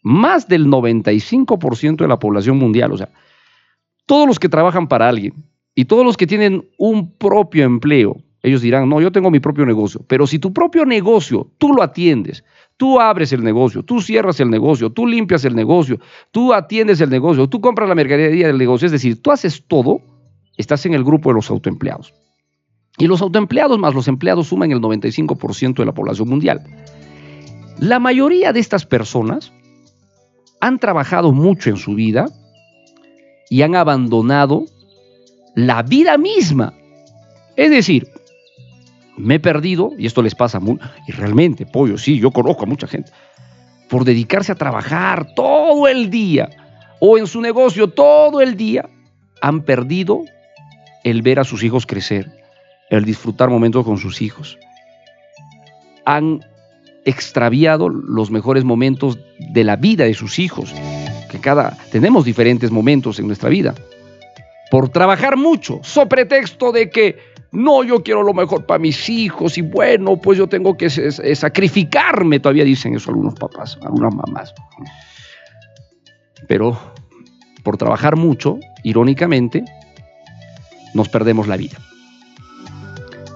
más 0.02 0.48
del 0.48 0.66
95% 0.66 1.98
de 1.98 2.08
la 2.08 2.18
población 2.18 2.58
mundial, 2.58 2.94
o 2.94 2.98
sea, 2.98 3.10
todos 4.08 4.28
los 4.28 4.40
que 4.40 4.50
trabajan 4.50 4.88
para 4.88 5.08
alguien, 5.08 5.34
y 5.76 5.86
todos 5.86 6.06
los 6.06 6.18
que 6.18 6.28
tienen 6.28 6.70
un 6.78 7.14
propio 7.18 7.64
empleo, 7.64 8.18
ellos 8.42 8.62
dirán, 8.62 8.88
no, 8.88 9.02
yo 9.02 9.12
tengo 9.12 9.32
mi 9.32 9.40
propio 9.40 9.66
negocio. 9.66 10.02
Pero 10.08 10.26
si 10.26 10.40
tu 10.40 10.54
propio 10.54 10.86
negocio, 10.86 11.52
tú 11.58 11.74
lo 11.74 11.84
atiendes, 11.84 12.44
tú 12.78 13.00
abres 13.00 13.34
el 13.34 13.44
negocio, 13.44 13.84
tú 13.84 14.02
cierras 14.02 14.40
el 14.40 14.50
negocio, 14.50 14.90
tú 14.90 15.06
limpias 15.06 15.44
el 15.44 15.56
negocio, 15.56 16.00
tú 16.32 16.54
atiendes 16.54 17.02
el 17.02 17.10
negocio, 17.10 17.48
tú 17.48 17.60
compras 17.60 17.90
la 17.90 17.96
mercadería 17.96 18.48
del 18.48 18.58
negocio, 18.58 18.86
es 18.86 18.92
decir, 18.92 19.22
tú 19.22 19.32
haces 19.32 19.66
todo, 19.68 20.02
estás 20.58 20.86
en 20.86 20.94
el 20.94 21.04
grupo 21.04 21.30
de 21.30 21.36
los 21.36 21.50
autoempleados. 21.50 22.14
Y 22.98 23.08
los 23.08 23.22
autoempleados 23.22 23.78
más 23.80 23.94
los 23.94 24.08
empleados 24.08 24.48
suman 24.48 24.72
el 24.72 24.82
95% 24.82 25.76
de 25.76 25.86
la 25.86 25.94
población 25.94 26.30
mundial. 26.30 26.64
La 27.80 28.00
mayoría 28.00 28.52
de 28.52 28.60
estas 28.60 28.86
personas 28.86 29.54
han 30.60 30.80
trabajado 30.80 31.32
mucho 31.32 31.70
en 31.70 31.78
su 31.78 31.96
vida 31.96 32.26
y 33.50 33.62
han 33.62 33.76
abandonado 33.76 34.66
la 35.66 35.84
vida 35.84 36.18
misma. 36.18 36.74
Es 37.56 37.70
decir, 37.70 38.08
me 39.18 39.36
he 39.36 39.40
perdido, 39.40 39.92
y 39.98 40.06
esto 40.06 40.22
les 40.22 40.36
pasa 40.36 40.60
muy, 40.60 40.80
y 41.08 41.12
realmente, 41.12 41.66
pollo, 41.66 41.98
sí, 41.98 42.20
yo 42.20 42.32
conozco 42.32 42.64
a 42.64 42.68
mucha 42.68 42.88
gente, 42.88 43.12
por 43.90 44.06
dedicarse 44.06 44.52
a 44.52 44.56
trabajar 44.56 45.34
todo 45.36 45.88
el 45.88 46.10
día 46.10 46.50
o 47.00 47.18
en 47.18 47.28
su 47.28 47.42
negocio 47.42 47.90
todo 47.90 48.42
el 48.42 48.56
día, 48.56 48.88
han 49.42 49.64
perdido 49.64 50.22
el 51.04 51.22
ver 51.22 51.40
a 51.40 51.44
sus 51.44 51.64
hijos 51.64 51.86
crecer, 51.86 52.32
el 52.90 53.04
disfrutar 53.04 53.50
momentos 53.50 53.86
con 53.86 53.98
sus 53.98 54.22
hijos. 54.22 54.58
Han 56.06 56.46
extraviado 57.06 57.90
los 57.90 58.32
mejores 58.32 58.64
momentos 58.64 59.18
de 59.40 59.64
la 59.64 59.76
vida 59.76 60.06
de 60.06 60.14
sus 60.14 60.40
hijos, 60.40 60.74
que 61.30 61.40
cada 61.40 61.78
tenemos 61.92 62.26
diferentes 62.26 62.72
momentos 62.72 63.20
en 63.20 63.28
nuestra 63.28 63.50
vida. 63.50 63.76
Por 64.70 64.90
trabajar 64.90 65.36
mucho, 65.36 65.80
so 65.84 66.08
pretexto 66.08 66.72
de 66.72 66.90
que 66.90 67.18
no, 67.52 67.84
yo 67.84 68.04
quiero 68.04 68.22
lo 68.22 68.34
mejor 68.34 68.66
para 68.66 68.80
mis 68.80 69.10
hijos 69.10 69.58
y 69.58 69.62
bueno, 69.62 70.18
pues 70.18 70.38
yo 70.38 70.48
tengo 70.48 70.78
que 70.78 70.90
sacrificarme, 70.90 72.40
todavía 72.40 72.64
dicen 72.64 72.96
eso 72.96 73.10
algunos 73.10 73.34
papás, 73.34 73.78
algunas 73.82 74.14
mamás. 74.14 74.54
Pero 76.48 76.78
por 77.64 77.78
trabajar 77.78 78.16
mucho, 78.16 78.60
irónicamente, 78.84 79.66
nos 80.94 81.10
perdemos 81.10 81.48
la 81.48 81.58
vida. 81.58 81.78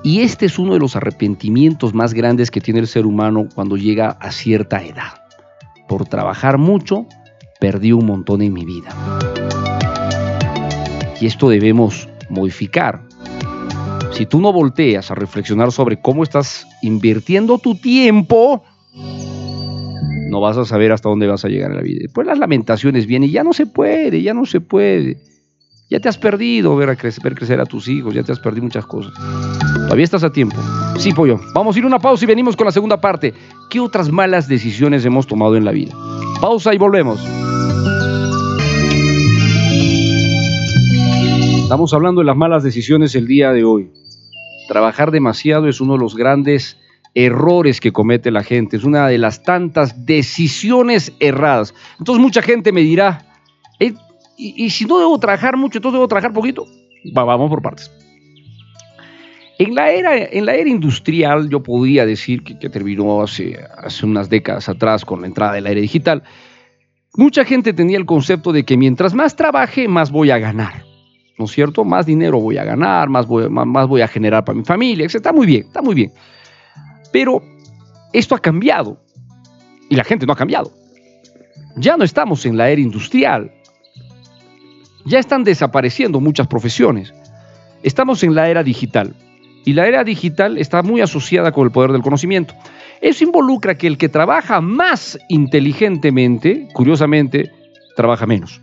Y 0.03 0.21
este 0.21 0.45
es 0.45 0.59
uno 0.59 0.73
de 0.73 0.79
los 0.79 0.95
arrepentimientos 0.95 1.93
más 1.93 2.13
grandes 2.13 2.51
que 2.51 2.61
tiene 2.61 2.81
el 2.81 2.87
ser 2.87 3.05
humano 3.05 3.47
cuando 3.55 3.77
llega 3.77 4.09
a 4.09 4.31
cierta 4.31 4.83
edad. 4.83 5.23
Por 5.87 6.05
trabajar 6.05 6.57
mucho, 6.57 7.05
perdí 7.59 7.93
un 7.93 8.05
montón 8.05 8.41
en 8.41 8.53
mi 8.53 8.65
vida. 8.65 8.89
Y 11.23 11.27
esto 11.27 11.47
debemos 11.47 12.09
modificar. 12.27 13.01
Si 14.11 14.25
tú 14.25 14.41
no 14.41 14.51
volteas 14.51 15.09
a 15.09 15.15
reflexionar 15.15 15.71
sobre 15.71 16.01
cómo 16.01 16.21
estás 16.21 16.67
invirtiendo 16.81 17.59
tu 17.59 17.75
tiempo, 17.75 18.61
no 20.29 20.41
vas 20.41 20.57
a 20.57 20.65
saber 20.65 20.91
hasta 20.91 21.07
dónde 21.07 21.27
vas 21.27 21.45
a 21.45 21.47
llegar 21.47 21.71
en 21.71 21.77
la 21.77 21.81
vida. 21.81 21.99
Después 22.01 22.27
las 22.27 22.37
lamentaciones 22.37 23.05
vienen 23.05 23.29
y 23.29 23.31
ya 23.31 23.45
no 23.45 23.53
se 23.53 23.65
puede, 23.65 24.21
ya 24.21 24.33
no 24.33 24.45
se 24.45 24.59
puede. 24.59 25.15
Ya 25.89 26.01
te 26.01 26.09
has 26.09 26.17
perdido 26.17 26.75
ver, 26.75 26.89
a 26.89 26.97
crecer, 26.97 27.23
ver 27.23 27.35
crecer 27.35 27.61
a 27.61 27.65
tus 27.65 27.87
hijos, 27.87 28.13
ya 28.13 28.23
te 28.23 28.33
has 28.33 28.39
perdido 28.39 28.65
muchas 28.65 28.85
cosas. 28.85 29.13
Todavía 29.75 30.03
estás 30.03 30.25
a 30.25 30.29
tiempo. 30.33 30.57
Sí, 30.97 31.13
pollo. 31.13 31.39
Vamos 31.53 31.77
a 31.77 31.79
ir 31.79 31.85
a 31.85 31.87
una 31.87 31.99
pausa 31.99 32.25
y 32.25 32.27
venimos 32.27 32.57
con 32.57 32.65
la 32.65 32.73
segunda 32.73 32.99
parte. 32.99 33.33
¿Qué 33.69 33.79
otras 33.79 34.11
malas 34.11 34.49
decisiones 34.49 35.05
hemos 35.05 35.25
tomado 35.25 35.55
en 35.55 35.63
la 35.63 35.71
vida? 35.71 35.93
Pausa 36.41 36.73
y 36.73 36.77
volvemos. 36.77 37.25
Estamos 41.63 41.93
hablando 41.93 42.19
de 42.19 42.25
las 42.25 42.35
malas 42.35 42.61
decisiones 42.61 43.15
el 43.15 43.25
día 43.25 43.53
de 43.53 43.63
hoy. 43.63 43.89
Trabajar 44.67 45.11
demasiado 45.11 45.69
es 45.69 45.79
uno 45.79 45.93
de 45.93 45.99
los 45.99 46.13
grandes 46.15 46.77
errores 47.15 47.79
que 47.79 47.93
comete 47.93 48.31
la 48.31 48.43
gente, 48.43 48.75
es 48.75 48.83
una 48.83 49.07
de 49.07 49.17
las 49.17 49.43
tantas 49.43 50.05
decisiones 50.05 51.13
erradas. 51.21 51.73
Entonces 51.97 52.21
mucha 52.21 52.41
gente 52.41 52.73
me 52.73 52.81
dirá, 52.81 53.25
y, 54.37 54.69
si 54.71 54.85
no 54.85 54.99
debo 54.99 55.17
trabajar 55.19 55.55
mucho, 55.55 55.77
entonces 55.77 55.95
debo 55.95 56.07
trabajar 56.07 56.33
poquito. 56.33 56.65
vamos 57.13 57.49
por 57.49 57.61
partes. 57.61 57.89
En 59.57 59.73
la, 59.73 59.89
era, 59.89 60.17
en 60.17 60.45
la 60.45 60.55
era 60.55 60.69
industrial, 60.69 61.49
yo 61.49 61.63
podría 61.63 62.05
decir 62.05 62.43
que, 62.43 62.69
terminó 62.69 63.23
hace 63.23 63.55
unas 64.03 64.29
décadas 64.29 64.67
atrás 64.67 65.05
con 65.05 65.21
la 65.21 65.27
entrada 65.27 65.53
de 65.53 65.61
la 65.61 65.71
era 65.71 65.79
digital, 65.79 66.23
mucha 67.15 67.45
gente 67.45 67.71
tenía 67.73 67.97
el 67.97 68.05
concepto 68.05 68.51
de 68.51 68.63
que 68.63 68.75
mientras 68.75 69.13
más 69.13 69.37
trabaje, 69.37 69.87
más 69.87 70.11
voy 70.11 70.29
a 70.29 70.37
ganar. 70.39 70.92
¿No 71.37 71.45
es 71.45 71.51
cierto? 71.51 71.83
Más 71.83 72.05
dinero 72.05 72.39
voy 72.39 72.57
a 72.57 72.63
ganar, 72.63 73.09
más 73.09 73.27
voy, 73.27 73.49
más 73.49 73.87
voy 73.87 74.01
a 74.01 74.07
generar 74.07 74.45
para 74.45 74.57
mi 74.57 74.63
familia, 74.63 75.05
etc. 75.05 75.15
Está 75.15 75.33
muy 75.33 75.47
bien, 75.47 75.65
está 75.67 75.81
muy 75.81 75.95
bien. 75.95 76.11
Pero 77.11 77.41
esto 78.11 78.35
ha 78.35 78.39
cambiado 78.39 79.01
y 79.89 79.95
la 79.95 80.03
gente 80.03 80.25
no 80.25 80.33
ha 80.33 80.37
cambiado. 80.37 80.71
Ya 81.75 81.97
no 81.97 82.03
estamos 82.03 82.45
en 82.45 82.55
la 82.55 82.69
era 82.69 82.81
industrial, 82.81 83.51
ya 85.05 85.19
están 85.19 85.43
desapareciendo 85.43 86.19
muchas 86.19 86.47
profesiones. 86.47 87.13
Estamos 87.81 88.23
en 88.23 88.35
la 88.35 88.49
era 88.49 88.63
digital 88.63 89.15
y 89.65 89.73
la 89.73 89.87
era 89.87 90.03
digital 90.03 90.57
está 90.57 90.83
muy 90.83 91.01
asociada 91.01 91.51
con 91.51 91.65
el 91.65 91.71
poder 91.71 91.91
del 91.91 92.01
conocimiento. 92.01 92.53
Eso 93.01 93.23
involucra 93.23 93.75
que 93.75 93.87
el 93.87 93.97
que 93.97 94.07
trabaja 94.07 94.61
más 94.61 95.19
inteligentemente, 95.27 96.67
curiosamente, 96.73 97.51
trabaja 97.95 98.25
menos 98.25 98.61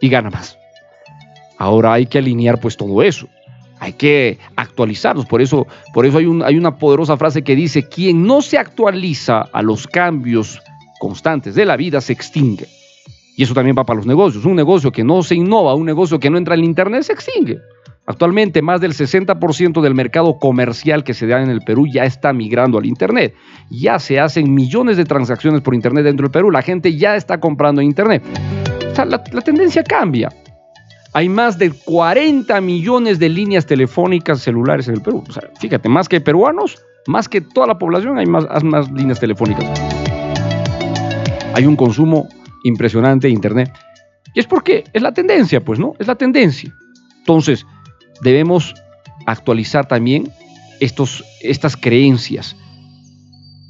y 0.00 0.08
gana 0.08 0.30
más. 0.30 0.56
Ahora 1.64 1.94
hay 1.94 2.04
que 2.04 2.18
alinear 2.18 2.60
pues 2.60 2.76
todo 2.76 3.02
eso. 3.02 3.26
Hay 3.80 3.94
que 3.94 4.38
actualizarnos. 4.54 5.24
Por 5.24 5.40
eso, 5.40 5.66
por 5.94 6.04
eso 6.04 6.18
hay, 6.18 6.26
una 6.26 6.76
poderosa 6.76 7.16
frase 7.16 7.40
que 7.40 7.56
dice, 7.56 7.88
quien 7.88 8.26
no 8.26 8.42
se 8.42 8.58
actualiza 8.58 9.40
a 9.40 9.62
los 9.62 9.86
cambios 9.86 10.60
constantes 11.00 11.54
de 11.54 11.64
la 11.64 11.78
vida 11.78 12.02
se 12.02 12.12
extingue. 12.12 12.66
Y 13.34 13.44
eso 13.44 13.54
también 13.54 13.74
va 13.78 13.84
para 13.84 13.96
los 13.96 14.06
negocios. 14.06 14.44
Un 14.44 14.56
negocio 14.56 14.92
que 14.92 15.04
no 15.04 15.22
se 15.22 15.36
innova, 15.36 15.74
un 15.74 15.86
negocio 15.86 16.20
que 16.20 16.28
no 16.28 16.36
entra 16.36 16.54
en 16.54 16.64
Internet, 16.64 17.04
se 17.04 17.14
extingue. 17.14 17.58
Actualmente 18.04 18.60
más 18.60 18.82
del 18.82 18.92
60% 18.92 19.80
del 19.80 19.94
mercado 19.94 20.38
comercial 20.38 21.02
que 21.02 21.14
se 21.14 21.26
da 21.26 21.40
en 21.40 21.48
el 21.48 21.62
Perú 21.62 21.86
ya 21.90 22.04
está 22.04 22.34
migrando 22.34 22.76
al 22.76 22.84
Internet. 22.84 23.34
Ya 23.70 23.98
se 23.98 24.20
hacen 24.20 24.52
millones 24.52 24.98
de 24.98 25.06
transacciones 25.06 25.62
por 25.62 25.74
Internet 25.74 26.04
dentro 26.04 26.24
del 26.24 26.30
Perú. 26.30 26.50
La 26.50 26.60
gente 26.60 26.94
ya 26.94 27.16
está 27.16 27.40
comprando 27.40 27.80
Internet. 27.80 28.22
O 28.92 28.94
sea, 28.94 29.06
la, 29.06 29.18
tendencia 29.22 29.82
cambia. 29.82 30.28
Hay 31.16 31.28
más 31.28 31.58
de 31.58 31.70
40 31.70 32.60
millones 32.60 33.20
de 33.20 33.28
líneas 33.28 33.66
telefónicas 33.66 34.40
celulares 34.40 34.88
en 34.88 34.94
el 34.94 35.00
Perú. 35.00 35.22
O 35.28 35.32
sea, 35.32 35.44
fíjate, 35.60 35.88
más 35.88 36.08
que 36.08 36.20
peruanos, 36.20 36.76
más 37.06 37.28
que 37.28 37.40
toda 37.40 37.68
la 37.68 37.78
población, 37.78 38.18
hay 38.18 38.26
más, 38.26 38.44
más 38.64 38.90
líneas 38.90 39.20
telefónicas. 39.20 39.64
Hay 41.54 41.66
un 41.66 41.76
consumo 41.76 42.28
impresionante 42.64 43.28
de 43.28 43.32
Internet. 43.32 43.72
Y 44.34 44.40
es 44.40 44.46
porque 44.48 44.82
es 44.92 45.02
la 45.02 45.14
tendencia, 45.14 45.64
pues, 45.64 45.78
¿no? 45.78 45.94
Es 46.00 46.08
la 46.08 46.16
tendencia. 46.16 46.74
Entonces, 47.18 47.64
debemos 48.22 48.74
actualizar 49.24 49.86
también 49.86 50.32
estos, 50.80 51.24
estas 51.42 51.76
creencias. 51.76 52.56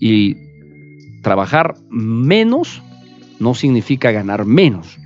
Y 0.01 0.35
trabajar 1.23 1.75
menos 1.91 2.83
no 3.39 3.55
significa 3.55 4.13
ganar 4.13 4.47
menos. 4.47 4.99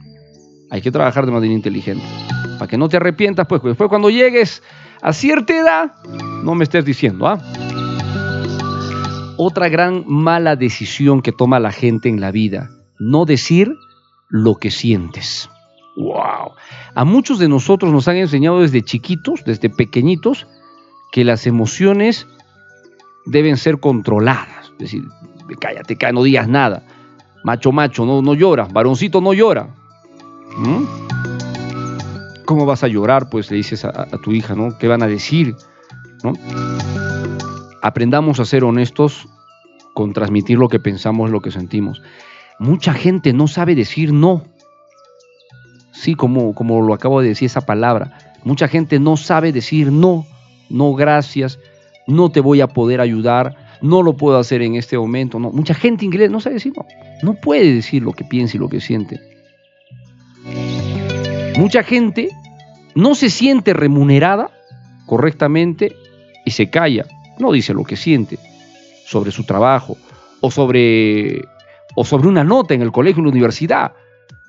Hay 0.71 0.81
que 0.81 0.91
trabajar 0.91 1.27
de 1.27 1.33
manera 1.33 1.53
inteligente. 1.53 2.05
Para 2.59 2.69
que 2.69 2.79
no 2.79 2.89
te 2.89 2.97
arrepientas, 2.97 3.47
pues, 3.47 3.63
después 3.63 3.89
cuando 3.89 4.11
llegues 4.11 4.63
a 5.01 5.13
cierta 5.13 5.57
edad, 5.57 5.93
no 6.43 6.55
me 6.55 6.65
estés 6.65 6.85
diciendo, 6.85 7.27
¿ah? 7.27 7.39
Otra 9.37 9.69
gran 9.69 10.05
mala 10.07 10.57
decisión 10.57 11.23
que 11.23 11.33
toma 11.33 11.61
la 11.61 11.71
gente 11.71 12.09
en 12.09 12.21
la 12.21 12.33
vida 12.33 12.71
no 12.99 13.25
decir 13.25 13.79
lo 14.29 14.57
que 14.57 14.71
sientes. 14.71 15.49
¡Wow! 15.97 16.53
A 16.95 17.05
muchos 17.05 17.39
de 17.39 17.49
nosotros 17.49 17.93
nos 17.93 18.07
han 18.09 18.17
enseñado 18.17 18.61
desde 18.61 18.83
chiquitos, 18.83 19.45
desde 19.45 19.71
pequeñitos, 19.71 20.47
que 21.13 21.25
las 21.25 21.47
emociones 21.47 22.27
deben 23.27 23.57
ser 23.57 23.81
controladas. 23.81 24.67
Es 24.73 24.79
decir, 24.79 25.05
cállate, 25.61 25.97
cállate, 25.97 26.13
no 26.13 26.23
digas 26.23 26.49
nada. 26.49 26.85
Macho, 27.45 27.73
macho, 27.73 28.05
no, 28.05 28.23
no 28.23 28.35
llora. 28.35 28.69
Varoncito, 28.71 29.21
no 29.21 29.33
llora. 29.33 29.75
¿Cómo 32.45 32.67
vas 32.67 32.83
a 32.83 32.89
llorar? 32.89 33.29
Pues 33.31 33.51
le 33.51 33.57
dices 33.59 33.85
a, 33.85 33.89
a, 33.89 34.19
tu 34.19 34.33
hija, 34.33 34.55
¿no? 34.55 34.77
¿Qué 34.79 34.89
van 34.89 35.03
a 35.03 35.07
decir? 35.07 35.55
¿No? 36.25 36.33
Aprendamos 37.83 38.41
a 38.41 38.45
ser 38.45 38.65
honestos 38.65 39.29
con 39.95 40.13
transmitir 40.13 40.59
lo 40.59 40.69
que 40.69 40.79
pensamos, 40.79 41.31
lo 41.31 41.41
que 41.41 41.51
sentimos. 41.51 42.03
Mucha 42.59 42.93
gente 42.93 43.33
no 43.33 43.47
sabe 43.47 43.75
decir 43.75 44.13
no. 44.13 44.45
Sí, 45.93 46.15
como, 46.15 46.55
como 46.55 46.81
lo 46.81 46.95
acabo 46.95 47.21
de 47.21 47.29
decir 47.29 47.47
esa 47.47 47.67
palabra. 47.67 48.37
Mucha 48.45 48.69
gente 48.69 48.99
no 48.99 49.17
sabe 49.17 49.53
decir 49.53 49.93
no, 49.93 50.27
no 50.71 50.95
gracias, 50.95 51.59
no 52.07 52.31
te 52.31 52.41
voy 52.41 52.61
a 52.61 52.69
poder 52.69 53.01
ayudar, 53.01 53.57
no 53.83 54.03
lo 54.03 54.17
puedo 54.17 54.39
hacer 54.39 54.63
en 54.63 54.77
este 54.77 54.97
momento. 54.97 55.39
No. 55.39 55.51
Mucha 55.51 55.75
gente 55.75 56.05
inglés 56.05 56.31
no 56.31 56.41
sabe 56.41 56.55
decir 56.55 56.73
no. 56.77 56.87
No 57.23 57.35
puede 57.35 57.75
decir 57.75 58.03
lo 58.03 58.13
que 58.13 58.25
piensa 58.25 58.57
y 58.57 58.61
lo 58.61 58.69
que 58.69 58.81
siente. 58.81 59.38
Mucha 61.59 61.83
gente 61.83 62.29
no 62.95 63.17
se 63.17 63.31
siente 63.31 63.73
remunerada 63.73 64.53
correctamente 65.07 65.97
y 66.45 66.53
se 66.53 66.71
calla. 66.71 67.05
No 67.41 67.51
dice 67.51 67.75
lo 67.75 67.83
que 67.83 67.97
siente 67.97 68.39
sobre 69.05 69.33
su 69.33 69.43
trabajo 69.43 69.97
o 70.41 70.53
sobre 70.53 71.43
o 71.97 72.05
sobre 72.05 72.29
una 72.29 72.45
nota 72.45 72.75
en 72.75 72.83
el 72.83 72.93
colegio 72.93 73.23
o 73.23 73.25
la 73.25 73.33
universidad. 73.33 73.93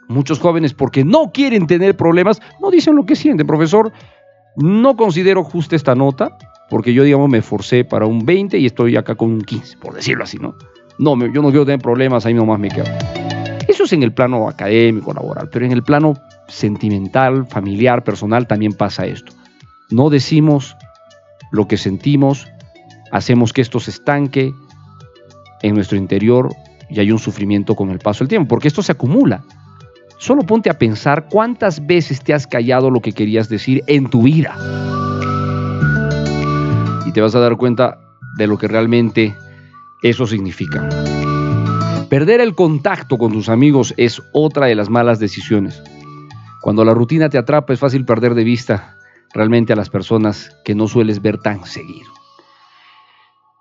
Muchos 0.08 0.39
jóvenes, 0.39 0.76
porque 0.76 1.04
no 1.04 1.32
quieren 1.32 1.65
tener 1.65 1.98
problemas, 1.98 2.43
no 2.62 2.69
dicen 2.69 2.95
lo 2.95 3.08
que 3.08 3.15
sienten. 3.15 3.48
Profesor, 3.48 3.91
no 4.56 4.95
considero 4.95 5.43
justa 5.43 5.76
esta 5.76 5.95
nota, 5.95 6.38
porque 6.69 6.93
yo, 6.93 7.04
digamos, 7.04 7.28
me 7.28 7.41
forcé 7.41 7.86
para 7.86 8.06
un 8.06 8.24
20 8.24 8.60
y 8.60 8.67
estoy 8.67 8.98
acá 8.98 9.15
con 9.15 9.32
un 9.32 9.41
15, 9.41 9.78
por 9.78 9.95
decirlo 9.95 10.26
así, 10.26 10.38
¿no? 10.38 10.54
No, 11.00 11.15
yo 11.26 11.41
no 11.41 11.50
quiero 11.50 11.65
tener 11.65 11.82
problemas, 11.82 12.28
ahí 12.28 12.36
nomás 12.36 12.60
me 12.60 12.69
quedo. 12.69 12.86
Eso 13.80 13.86
es 13.86 13.94
en 13.94 14.04
el 14.04 14.12
plano 14.12 14.50
académico, 14.50 15.13
laboral, 15.13 15.48
pero 15.50 15.65
en 15.65 15.72
el 15.72 15.84
plano 15.84 16.15
sentimental, 16.50 17.48
familiar, 17.48 18.04
personal, 18.04 18.46
también 18.46 18.74
pasa 18.74 19.06
esto. 19.06 19.32
No 19.89 20.10
decimos 20.10 20.76
lo 21.54 21.65
que 21.65 21.78
sentimos, 21.78 22.46
hacemos 23.13 23.54
que 23.54 23.62
esto 23.62 23.80
se 23.80 23.92
estanque 23.92 24.54
en 25.62 25.76
nuestro 25.76 25.98
interior 25.98 26.54
y 26.89 27.00
hay 27.00 27.10
un 27.10 27.20
sufrimiento 27.20 27.74
con 27.74 27.89
el 27.89 28.00
paso 28.00 28.20
del 28.20 28.28
tiempo, 28.28 28.50
porque 28.50 28.68
esto 28.68 28.84
se 28.84 28.92
acumula. 28.92 29.46
Solo 30.18 30.42
ponte 30.42 30.70
a 30.70 30.78
pensar 30.78 31.28
cuántas 31.30 31.88
veces 31.88 32.22
te 32.22 32.34
has 32.34 32.48
callado 32.48 32.92
lo 32.92 33.00
que 33.00 33.13
querías 33.13 33.48
decir 33.48 33.82
en 33.88 34.10
tu 34.10 34.24
vida. 34.24 34.58
y 37.06 37.13
te 37.13 37.22
vas 37.22 37.34
a 37.34 37.39
dar 37.39 37.56
cuenta 37.56 37.98
de 38.36 38.46
lo 38.46 38.58
que 38.58 38.68
realmente 38.68 39.34
eso 40.04 40.28
significa. 40.28 40.89
Perder 42.10 42.41
el 42.41 42.56
contacto 42.56 43.19
con 43.19 43.32
tus 43.32 43.50
amigos 43.50 43.93
es 43.95 44.19
otra 44.34 44.65
de 44.65 44.74
las 44.74 44.89
malas 44.89 45.19
decisiones. 45.19 45.84
Cuando 46.63 46.84
la 46.84 46.95
rutina 46.95 47.30
te 47.30 47.38
atrapa 47.38 47.72
es 47.72 47.80
fácil 47.80 48.04
perder 48.04 48.34
de 48.34 48.43
vista 48.43 48.98
realmente 49.32 49.74
a 49.74 49.76
las 49.76 49.91
personas 49.91 50.58
que 50.65 50.74
no 50.74 50.88
sueles 50.88 51.22
ver 51.22 51.38
tan 51.38 51.65
seguido. 51.65 52.10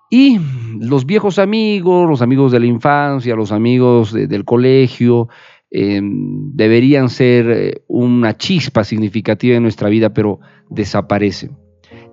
Y 0.09 0.39
los 0.79 1.05
viejos 1.05 1.37
amigos, 1.37 2.09
los 2.09 2.23
amigos 2.23 2.51
de 2.51 2.59
la 2.59 2.65
infancia, 2.65 3.35
los 3.35 3.51
amigos 3.51 4.13
del 4.13 4.43
colegio, 4.45 5.29
em, 5.69 6.51
deberían 6.55 7.09
ser 7.09 7.51
eh, 7.51 7.83
una 7.87 8.35
chispa 8.35 8.83
significativa 8.83 9.57
en 9.57 9.61
nuestra 9.61 9.89
vida, 9.89 10.11
pero 10.11 10.39
desaparecen. 10.71 11.55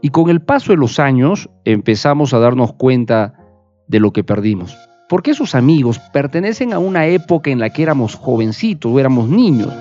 Y 0.03 0.11
con 0.11 0.29
el 0.29 0.43
paso 0.43 0.73
de 0.73 0.77
los 0.77 1.01
años 1.01 1.49
empezamos 1.65 2.35
a 2.35 2.39
darnos 2.39 2.75
cuenta 2.75 3.33
de 3.89 4.01
lo 4.01 4.13
que 4.13 4.23
perdimos. 4.23 4.77
Porque 5.09 5.31
esos 5.31 5.55
amigos 5.55 5.99
pertenecen 6.13 6.73
a 6.73 6.79
una 6.79 7.07
época 7.07 7.51
en 7.51 7.61
la 7.61 7.71
que 7.71 7.83
éramos 7.83 8.15
jovencitos 8.15 8.91
o 8.93 8.99
éramos 8.99 9.29
niños. 9.29 9.73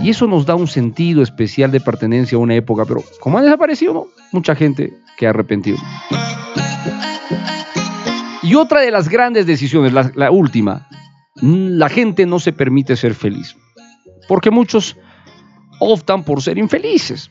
Y 0.00 0.10
eso 0.10 0.26
nos 0.26 0.46
da 0.46 0.54
un 0.54 0.68
sentido 0.68 1.22
especial 1.22 1.70
de 1.70 1.80
pertenencia 1.80 2.36
a 2.36 2.40
una 2.40 2.54
época, 2.54 2.84
pero 2.84 3.02
como 3.20 3.38
han 3.38 3.44
desaparecido, 3.44 4.08
mucha 4.32 4.54
gente 4.54 4.92
que 5.16 5.26
ha 5.26 5.30
arrepentido. 5.30 5.78
Y 8.42 8.54
otra 8.56 8.82
de 8.82 8.90
las 8.90 9.08
grandes 9.08 9.46
decisiones, 9.46 9.92
la, 9.92 10.30
última, 10.30 10.86
la 11.36 11.88
gente 11.88 12.26
no 12.26 12.38
se 12.38 12.52
permite 12.52 12.94
ser 12.94 13.14
feliz, 13.14 13.56
porque 14.28 14.50
muchos 14.50 14.96
optan 15.80 16.24
por 16.24 16.42
ser 16.42 16.58
infelices. 16.58 17.30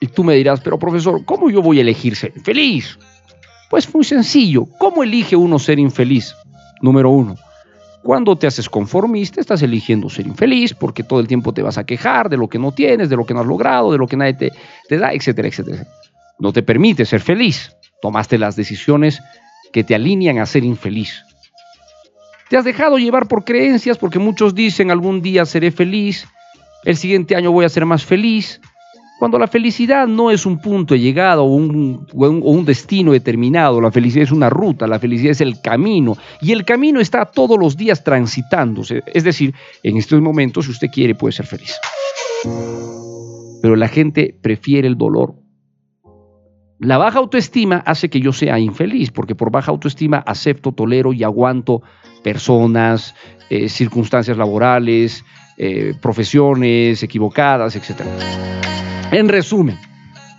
Y 0.00 0.08
tú 0.08 0.24
me 0.24 0.34
dirás, 0.34 0.60
pero 0.60 0.78
profesor, 0.78 1.24
¿cómo 1.24 1.48
yo 1.48 1.62
voy 1.62 1.78
a 1.78 1.82
elegir 1.82 2.16
ser 2.16 2.32
feliz? 2.42 2.98
Pues 3.72 3.92
muy 3.94 4.04
sencillo, 4.04 4.66
¿cómo 4.76 5.02
elige 5.02 5.34
uno 5.34 5.58
ser 5.58 5.78
infeliz? 5.78 6.36
Número 6.82 7.08
uno, 7.08 7.38
cuando 8.02 8.36
te 8.36 8.46
haces 8.46 8.68
conformista, 8.68 9.40
estás 9.40 9.62
eligiendo 9.62 10.10
ser 10.10 10.26
infeliz 10.26 10.74
porque 10.74 11.02
todo 11.02 11.20
el 11.20 11.26
tiempo 11.26 11.54
te 11.54 11.62
vas 11.62 11.78
a 11.78 11.84
quejar 11.84 12.28
de 12.28 12.36
lo 12.36 12.48
que 12.48 12.58
no 12.58 12.72
tienes, 12.72 13.08
de 13.08 13.16
lo 13.16 13.24
que 13.24 13.32
no 13.32 13.40
has 13.40 13.46
logrado, 13.46 13.90
de 13.90 13.96
lo 13.96 14.06
que 14.06 14.18
nadie 14.18 14.34
te, 14.34 14.52
te 14.90 14.98
da, 14.98 15.14
etcétera, 15.14 15.48
etcétera. 15.48 15.86
No 16.38 16.52
te 16.52 16.62
permite 16.62 17.06
ser 17.06 17.22
feliz. 17.22 17.74
Tomaste 18.02 18.36
las 18.36 18.56
decisiones 18.56 19.22
que 19.72 19.84
te 19.84 19.94
alinean 19.94 20.38
a 20.38 20.44
ser 20.44 20.64
infeliz. 20.64 21.24
Te 22.50 22.58
has 22.58 22.66
dejado 22.66 22.98
llevar 22.98 23.26
por 23.26 23.42
creencias 23.42 23.96
porque 23.96 24.18
muchos 24.18 24.54
dicen 24.54 24.90
algún 24.90 25.22
día 25.22 25.46
seré 25.46 25.70
feliz, 25.70 26.28
el 26.84 26.98
siguiente 26.98 27.36
año 27.36 27.50
voy 27.50 27.64
a 27.64 27.70
ser 27.70 27.86
más 27.86 28.04
feliz, 28.04 28.60
cuando 29.22 29.38
la 29.38 29.46
felicidad 29.46 30.08
no 30.08 30.32
es 30.32 30.46
un 30.46 30.58
punto 30.58 30.94
de 30.94 31.00
llegada 31.00 31.42
o 31.42 31.44
un, 31.44 32.64
destino 32.64 33.12
determinado, 33.12 33.80
la 33.80 33.92
felicidad 33.92 34.24
es 34.24 34.32
una 34.32 34.50
ruta, 34.50 34.88
la 34.88 34.98
felicidad 34.98 35.30
es 35.30 35.40
el 35.40 35.60
camino 35.60 36.16
y 36.40 36.50
el 36.50 36.64
camino 36.64 36.98
está 36.98 37.26
todos 37.26 37.56
los 37.56 37.76
días 37.76 38.02
transitándose. 38.02 39.04
Es 39.06 39.22
decir, 39.22 39.54
en 39.84 39.96
estos 39.96 40.20
momentos, 40.20 40.64
si 40.64 40.72
usted 40.72 40.88
quiere, 40.92 41.14
puede 41.14 41.30
ser 41.30 41.46
feliz. 41.46 41.78
Pero 43.62 43.76
la 43.76 43.86
gente 43.86 44.36
prefiere 44.42 44.88
el 44.88 44.98
dolor 44.98 45.36
la 46.80 46.98
baja 46.98 47.20
autoestima 47.20 47.76
hace 47.86 48.10
que 48.10 48.18
yo 48.18 48.32
sea 48.32 48.58
infeliz, 48.58 49.12
porque 49.12 49.36
por 49.36 49.52
baja 49.52 49.70
autoestima 49.70 50.18
acepto, 50.18 50.72
tolero 50.72 51.12
y 51.12 51.22
aguanto 51.22 51.80
personas, 52.24 53.14
eh, 53.50 53.68
circunstancias 53.68 54.36
laborales, 54.36 55.24
eh, 55.58 55.94
profesiones 56.02 57.04
equivocadas, 57.04 57.76
etc. 57.76 58.02
En 59.12 59.28
resumen, 59.28 59.78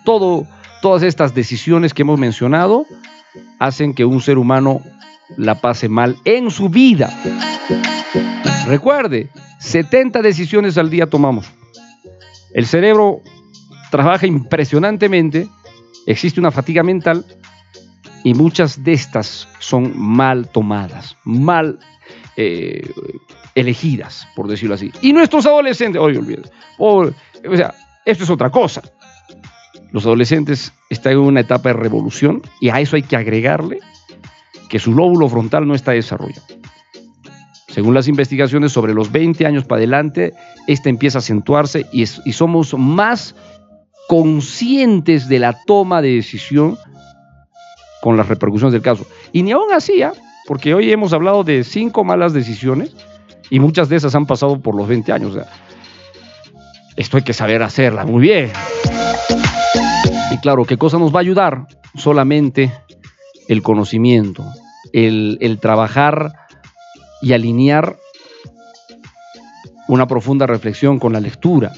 todas 0.03 1.03
estas 1.03 1.33
decisiones 1.33 1.93
que 1.93 2.01
hemos 2.01 2.19
mencionado 2.19 2.86
hacen 3.59 3.93
que 3.93 4.03
un 4.03 4.19
ser 4.19 4.38
humano 4.38 4.81
la 5.38 5.62
pase 5.62 5.89
mal 5.89 6.17
en 6.25 6.51
su 6.51 6.69
vida. 6.69 7.09
Recuerde, 8.67 9.29
70 9.59 10.21
decisiones 10.21 10.77
al 10.77 10.89
día 10.89 11.07
tomamos. 11.07 11.51
El 12.53 12.65
cerebro 12.65 13.21
trabaja 13.91 14.25
impresionantemente 14.25 15.47
existe 16.05 16.39
una 16.39 16.51
fatiga 16.51 16.81
mental 16.83 17.25
y 18.23 18.33
muchas 18.33 18.83
de 18.83 18.93
estas 18.93 19.47
son 19.59 19.93
mal 19.95 20.49
tomadas, 20.49 21.15
mal 21.23 21.79
eh, 22.38 22.89
elegidas, 23.53 24.27
por 24.36 24.47
decirlo 24.47 24.75
así. 24.75 24.91
Y 25.01 25.13
nuestros 25.13 25.45
adolescentes, 25.45 26.01
oye, 26.01 26.17
olvídate, 26.17 26.49
o 26.79 27.12
sea, 27.55 27.73
esto 28.05 28.23
es 28.23 28.29
otra 28.29 28.49
cosa. 28.49 28.81
Los 29.91 30.05
adolescentes 30.05 30.73
están 30.89 31.13
en 31.13 31.19
una 31.19 31.41
etapa 31.41 31.69
de 31.69 31.73
revolución 31.73 32.41
y 32.59 32.69
a 32.69 32.79
eso 32.79 32.95
hay 32.95 33.03
que 33.03 33.15
agregarle 33.15 33.79
que 34.69 34.79
su 34.79 34.93
lóbulo 34.93 35.29
frontal 35.29 35.67
no 35.67 35.75
está 35.75 35.91
desarrollado. 35.91 36.43
Según 37.73 37.95
las 37.95 38.07
investigaciones, 38.07 38.71
sobre 38.71 38.93
los 38.93 39.11
20 39.11 39.45
años 39.47 39.65
para 39.65 39.79
adelante, 39.79 40.33
esta 40.67 40.89
empieza 40.89 41.17
a 41.17 41.21
acentuarse 41.21 41.87
y, 41.91 42.05
somos 42.05 42.75
más 42.77 43.35
conscientes 44.07 45.27
de 45.27 45.39
la 45.39 45.59
toma 45.65 46.01
de 46.01 46.15
decisión 46.15 46.77
con 48.01 48.15
las 48.15 48.27
repercusiones 48.27 48.73
del 48.73 48.81
caso. 48.81 49.07
Y 49.31 49.41
ni 49.41 49.53
aún 49.53 49.71
así, 49.73 50.03
¿ah? 50.03 50.13
porque 50.47 50.75
hoy 50.75 50.91
hemos 50.91 51.13
hablado 51.13 51.43
de 51.43 51.63
cinco 51.63 52.03
malas 52.03 52.33
decisiones 52.33 52.95
y 53.49 53.59
muchas 53.59 53.89
de 53.89 53.95
esas 53.95 54.13
han 54.13 54.27
pasado 54.27 54.59
por 54.59 54.75
los 54.75 54.87
20 54.87 55.11
años. 55.11 55.37
Esto 56.95 57.17
hay 57.17 57.23
que 57.23 57.34
saber 57.34 57.63
hacerla 57.63 58.06
muy 58.06 58.21
bien. 58.21 58.51
Y 60.32 60.38
claro, 60.38 60.65
¿qué 60.65 60.77
cosa 60.77 60.97
nos 60.97 61.13
va 61.13 61.19
a 61.19 61.21
ayudar? 61.21 61.67
Solamente 61.95 62.71
el 63.47 63.62
conocimiento, 63.62 64.45
el, 64.91 65.38
el 65.41 65.60
trabajar 65.60 66.34
y 67.21 67.34
alinear 67.34 67.97
una 69.88 70.08
profunda 70.08 70.47
reflexión 70.47 70.99
con 70.99 71.13
la 71.13 71.19
lectura, 71.19 71.71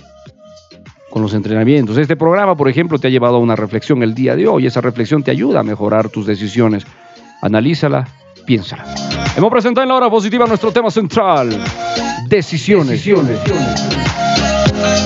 con 1.10 1.22
los 1.22 1.34
entrenamientos. 1.34 1.98
Este 1.98 2.16
programa, 2.16 2.56
por 2.56 2.70
ejemplo, 2.70 3.00
te 3.00 3.08
ha 3.08 3.10
llevado 3.10 3.38
a 3.38 3.40
una 3.40 3.56
reflexión 3.56 4.04
el 4.04 4.14
día 4.14 4.36
de 4.36 4.48
hoy. 4.48 4.68
Esa 4.68 4.82
reflexión 4.82 5.24
te 5.24 5.32
ayuda 5.32 5.62
a 5.62 5.64
mejorar 5.64 6.10
tus 6.10 6.26
decisiones. 6.26 6.86
Analízala, 7.42 8.08
piénsala. 8.46 8.86
Hemos 9.36 9.52
presentado 9.52 9.84
en 9.84 9.90
la 9.90 9.96
hora 9.96 10.10
positiva 10.10 10.46
nuestro 10.46 10.72
tema 10.72 10.90
central. 10.90 11.50
Decisiones. 12.28 12.90
Decisiones. 12.90 13.40
Con 14.76 14.84
el 14.84 15.06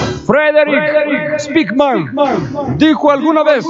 Frederick 0.31 1.39
Spickman 1.39 2.15
dijo 2.77 3.11
alguna 3.11 3.43
vez, 3.43 3.65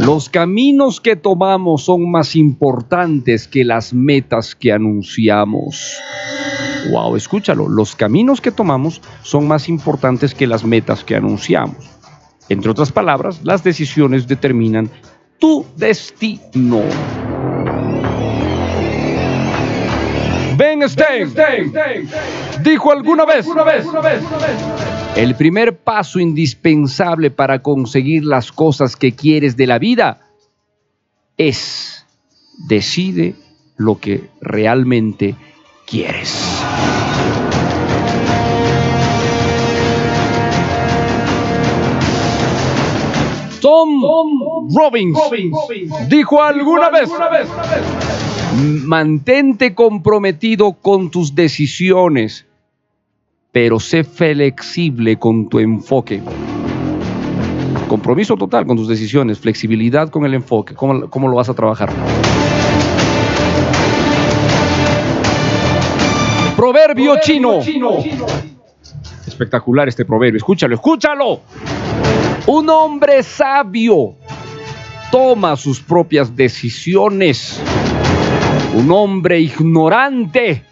los 0.00 0.28
caminos 0.28 1.00
que 1.00 1.14
tomamos 1.14 1.84
son 1.84 2.10
más 2.10 2.34
importantes 2.34 3.46
que 3.46 3.64
las 3.64 3.94
metas 3.94 4.56
que 4.56 4.72
anunciamos. 4.72 6.00
Wow, 6.90 7.14
escúchalo, 7.14 7.68
los 7.68 7.94
caminos 7.94 8.40
que 8.40 8.50
tomamos 8.50 9.00
son 9.22 9.46
más 9.46 9.68
importantes 9.68 10.34
que 10.34 10.48
las 10.48 10.64
metas 10.64 11.04
que 11.04 11.14
anunciamos. 11.14 11.76
Entre 12.48 12.68
otras 12.68 12.90
palabras, 12.90 13.40
las 13.44 13.62
decisiones 13.62 14.26
determinan 14.26 14.90
tu 15.38 15.64
destino. 15.76 16.82
Ben 20.56 20.88
Stein 20.88 21.32
dijo 22.62 22.90
alguna 22.90 23.24
vez, 23.24 23.46
el 25.16 25.34
primer 25.34 25.78
paso 25.78 26.20
indispensable 26.20 27.30
para 27.30 27.62
conseguir 27.62 28.24
las 28.24 28.52
cosas 28.52 28.96
que 28.96 29.12
quieres 29.12 29.56
de 29.56 29.66
la 29.66 29.78
vida 29.78 30.20
es 31.38 32.06
decide 32.68 33.34
lo 33.76 33.98
que 33.98 34.28
realmente 34.40 35.34
quieres. 35.86 36.62
Tom 43.60 44.02
Robbins 44.74 45.18
dijo 46.08 46.42
alguna 46.42 46.90
vez, 46.90 47.10
mantente 48.84 49.74
comprometido 49.74 50.74
con 50.74 51.10
tus 51.10 51.34
decisiones 51.34 52.45
pero 53.56 53.80
sé 53.80 54.04
flexible 54.04 55.18
con 55.18 55.48
tu 55.48 55.58
enfoque. 55.58 56.20
Compromiso 57.88 58.36
total 58.36 58.66
con 58.66 58.76
tus 58.76 58.86
decisiones, 58.86 59.38
flexibilidad 59.38 60.10
con 60.10 60.26
el 60.26 60.34
enfoque, 60.34 60.74
cómo, 60.74 61.08
cómo 61.08 61.26
lo 61.26 61.36
vas 61.36 61.48
a 61.48 61.54
trabajar. 61.54 61.88
Proverbio, 66.54 67.14
chino. 67.22 67.60
Espectacular 69.26 69.88
este 69.88 70.04
proverbio, 70.04 70.36
escúchalo, 70.36 70.74
escúchalo. 70.74 71.40
Un 72.48 72.68
hombre 72.68 73.22
sabio 73.22 74.16
toma 75.10 75.56
sus 75.56 75.80
propias 75.80 76.36
decisiones. 76.36 77.58
Un 78.74 78.92
hombre 78.92 79.40
ignorante 79.40 80.62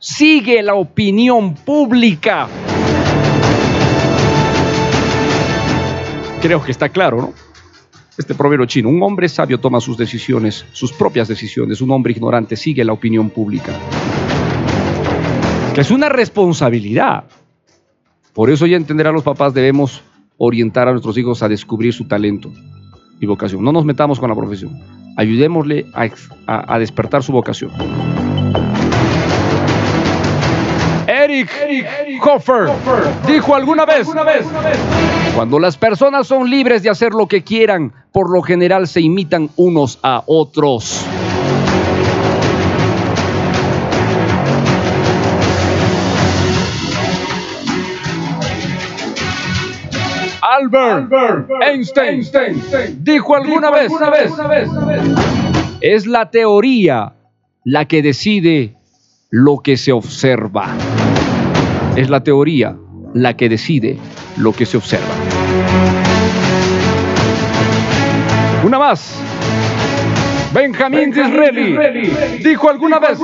sigue 0.00 0.62
la 0.62 0.74
opinión 0.74 1.54
pública. 1.54 2.48
Creo 6.40 6.62
que 6.62 6.72
está 6.72 6.88
claro, 6.88 7.18
¿no? 7.18 7.34
Este 8.16 8.34
proverbio 8.34 8.66
chino, 8.66 8.88
un 8.88 9.02
hombre 9.02 9.28
sabio 9.28 9.60
toma 9.60 9.80
sus 9.80 9.96
decisiones, 9.96 10.64
sus 10.72 10.92
propias 10.92 11.28
decisiones, 11.28 11.80
un 11.80 11.90
hombre 11.90 12.12
ignorante 12.12 12.56
sigue 12.56 12.84
la 12.84 12.94
opinión 12.94 13.30
pública. 13.30 13.72
Que 15.74 15.82
es 15.82 15.90
una 15.90 16.08
responsabilidad. 16.08 17.24
Por 18.32 18.50
eso 18.50 18.66
ya 18.66 18.76
entender 18.76 19.06
a 19.06 19.12
los 19.12 19.22
papás 19.22 19.54
debemos 19.54 20.02
orientar 20.38 20.88
a 20.88 20.92
nuestros 20.92 21.16
hijos 21.18 21.42
a 21.42 21.48
descubrir 21.48 21.92
su 21.92 22.08
talento 22.08 22.50
y 23.20 23.26
vocación. 23.26 23.62
No 23.62 23.72
nos 23.72 23.84
metamos 23.84 24.18
con 24.18 24.30
la 24.30 24.36
profesión. 24.36 24.80
Ayudémosle 25.16 25.86
a 26.46 26.78
despertar 26.78 27.22
su 27.22 27.32
vocación. 27.32 27.70
Eric, 31.30 32.26
Hoffer 32.26 32.68
dijo 33.26 33.54
alguna 33.54 33.84
vez, 33.84 34.08
cuando 35.34 35.60
las 35.60 35.76
personas 35.76 36.26
son 36.26 36.50
libres 36.50 36.82
de 36.82 36.90
hacer 36.90 37.12
lo 37.12 37.28
que 37.28 37.42
quieran, 37.42 37.92
por 38.10 38.30
lo 38.30 38.42
general 38.42 38.88
se 38.88 39.00
imitan 39.00 39.48
unos 39.56 40.00
a 40.02 40.24
otros. 40.26 41.06
Albert, 50.42 51.48
Einstein, 51.62 52.26
dijo 52.98 53.36
alguna, 53.36 53.70
vez, 53.70 53.92
es 55.80 56.06
la 56.06 56.28
teoría 56.30 57.12
la 57.64 57.84
que 57.84 58.02
decide 58.02 58.74
lo 59.30 59.58
que 59.58 59.76
se 59.76 59.92
observa. 59.92 60.74
Es 62.00 62.08
la 62.08 62.24
teoría 62.24 62.78
la 63.12 63.36
que 63.36 63.50
decide 63.50 63.98
lo 64.38 64.54
que 64.54 64.64
se 64.64 64.78
observa. 64.78 65.04
Una 68.64 68.78
más. 68.78 69.20
Benjamín 70.54 71.10
Disraeli 71.10 71.76
dijo 72.42 72.70
alguna 72.70 72.98
vez, 72.98 73.18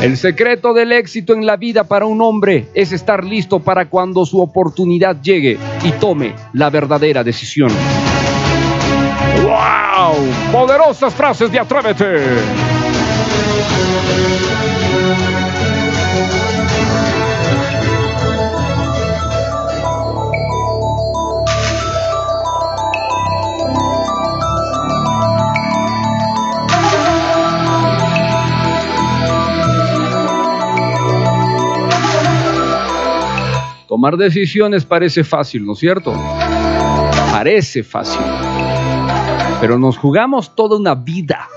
el 0.00 0.16
secreto 0.16 0.72
del 0.72 0.92
éxito 0.92 1.34
en 1.34 1.44
la 1.44 1.58
vida 1.58 1.84
para 1.84 2.06
un 2.06 2.22
hombre 2.22 2.68
es 2.72 2.90
estar 2.90 3.22
listo 3.22 3.60
para 3.60 3.90
cuando 3.90 4.24
su 4.24 4.40
oportunidad 4.40 5.20
llegue 5.20 5.58
y 5.84 5.92
tome 6.00 6.32
la 6.54 6.70
verdadera 6.70 7.22
decisión. 7.22 7.70
¡Wow! 9.42 10.16
Poderosas 10.50 11.12
frases 11.12 11.52
de 11.52 11.58
Atrévete. 11.58 12.16
Tomar 34.02 34.16
decisiones 34.16 34.84
parece 34.84 35.22
fácil, 35.22 35.64
¿no 35.64 35.74
es 35.74 35.78
cierto? 35.78 36.12
Parece 37.30 37.84
fácil. 37.84 38.20
Pero 39.60 39.78
nos 39.78 39.96
jugamos 39.96 40.56
toda 40.56 40.76
una 40.76 40.96
vida. 40.96 41.48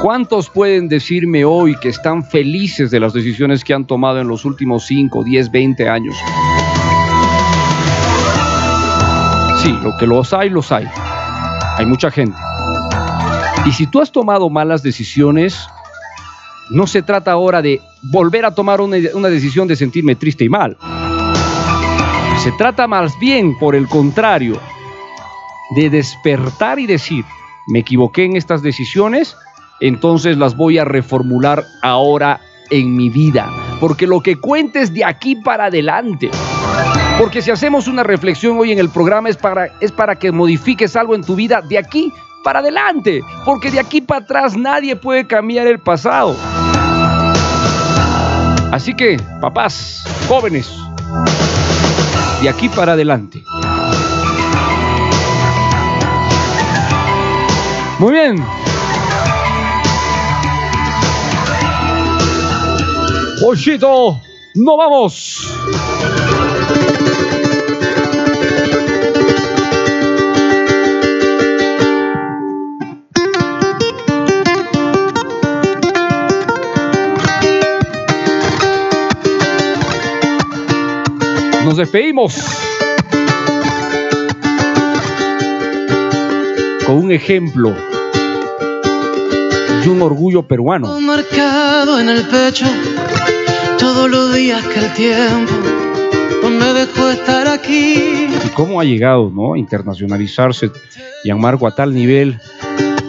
¿Cuántos 0.00 0.48
pueden 0.48 0.88
decirme 0.88 1.44
hoy 1.44 1.76
que 1.76 1.90
están 1.90 2.24
felices 2.24 2.90
de 2.90 2.98
las 3.00 3.12
decisiones 3.12 3.62
que 3.64 3.74
han 3.74 3.86
tomado 3.86 4.18
en 4.18 4.28
los 4.28 4.46
últimos 4.46 4.86
5, 4.86 5.24
10, 5.24 5.50
20 5.50 5.90
años? 5.90 6.16
Sí, 9.62 9.78
lo 9.82 9.94
que 9.98 10.06
los 10.06 10.32
hay, 10.32 10.48
los 10.48 10.72
hay. 10.72 10.86
Hay 11.76 11.84
mucha 11.84 12.10
gente. 12.10 12.38
Y 13.66 13.72
si 13.72 13.86
tú 13.86 14.00
has 14.00 14.10
tomado 14.10 14.48
malas 14.48 14.82
decisiones, 14.82 15.68
no 16.70 16.86
se 16.86 17.02
trata 17.02 17.32
ahora 17.32 17.62
de 17.62 17.80
volver 18.02 18.44
a 18.44 18.54
tomar 18.54 18.80
una, 18.80 18.96
una, 19.14 19.28
decisión 19.28 19.68
de 19.68 19.76
sentirme 19.76 20.16
triste 20.16 20.44
y 20.44 20.48
mal. 20.48 20.76
Se 22.42 22.52
trata 22.52 22.86
más 22.86 23.18
bien, 23.18 23.58
por 23.58 23.74
el 23.74 23.88
contrario, 23.88 24.60
de 25.74 25.90
despertar 25.90 26.78
y 26.78 26.86
decir, 26.86 27.24
me 27.68 27.80
equivoqué 27.80 28.24
en 28.24 28.36
estas 28.36 28.62
decisiones, 28.62 29.36
entonces 29.80 30.36
las 30.36 30.56
voy 30.56 30.78
a 30.78 30.84
reformular 30.84 31.64
ahora 31.82 32.40
en 32.70 32.94
mi 32.96 33.10
vida. 33.10 33.50
Porque 33.80 34.06
lo 34.06 34.20
que 34.20 34.36
cuente 34.36 34.80
es 34.80 34.92
de 34.92 35.04
aquí 35.04 35.36
para 35.36 35.66
adelante. 35.66 36.30
Porque 37.18 37.42
si 37.42 37.50
hacemos 37.50 37.88
una 37.88 38.02
reflexión 38.02 38.58
hoy 38.58 38.72
en 38.72 38.78
el 38.78 38.90
programa 38.90 39.28
es 39.28 39.36
para, 39.36 39.70
es 39.80 39.92
para 39.92 40.16
que 40.16 40.32
modifiques 40.32 40.96
algo 40.96 41.14
en 41.14 41.24
tu 41.24 41.34
vida 41.34 41.62
de 41.62 41.78
aquí 41.78 42.12
para 42.46 42.60
adelante. 42.60 43.24
Porque 43.44 43.72
de 43.72 43.80
aquí 43.80 44.00
para 44.00 44.20
atrás 44.20 44.56
nadie 44.56 44.94
puede 44.94 45.26
cambiar 45.26 45.66
el 45.66 45.80
pasado. 45.80 46.36
Así 48.70 48.94
que, 48.94 49.16
papás, 49.40 50.04
jóvenes, 50.28 50.70
de 52.40 52.48
aquí 52.48 52.68
para 52.68 52.92
adelante. 52.92 53.42
Muy 57.98 58.12
bien. 58.12 58.46
Pochito, 63.40 64.20
no 64.54 64.76
vamos. 64.76 65.52
Nos 81.76 81.92
despedimos 81.92 82.34
con 86.86 86.96
un 86.96 87.12
ejemplo 87.12 87.74
y 89.84 89.86
un 89.86 90.00
orgullo 90.00 90.48
peruano. 90.48 90.98
Marcado 91.02 92.00
en 92.00 92.08
el 92.08 92.22
pecho 92.22 92.64
todos 93.78 94.08
los 94.08 94.34
días 94.34 94.64
que 94.68 94.80
el 94.80 94.94
tiempo 94.94 95.52
me 96.48 96.72
dejó 96.72 97.10
estar 97.10 97.46
aquí. 97.46 98.26
Y 98.42 98.48
cómo 98.54 98.80
ha 98.80 98.84
llegado, 98.84 99.30
¿no? 99.30 99.52
A 99.52 99.58
internacionalizarse 99.58 100.70
Gianmarco 101.24 101.66
a 101.66 101.74
tal 101.74 101.92
nivel 101.92 102.40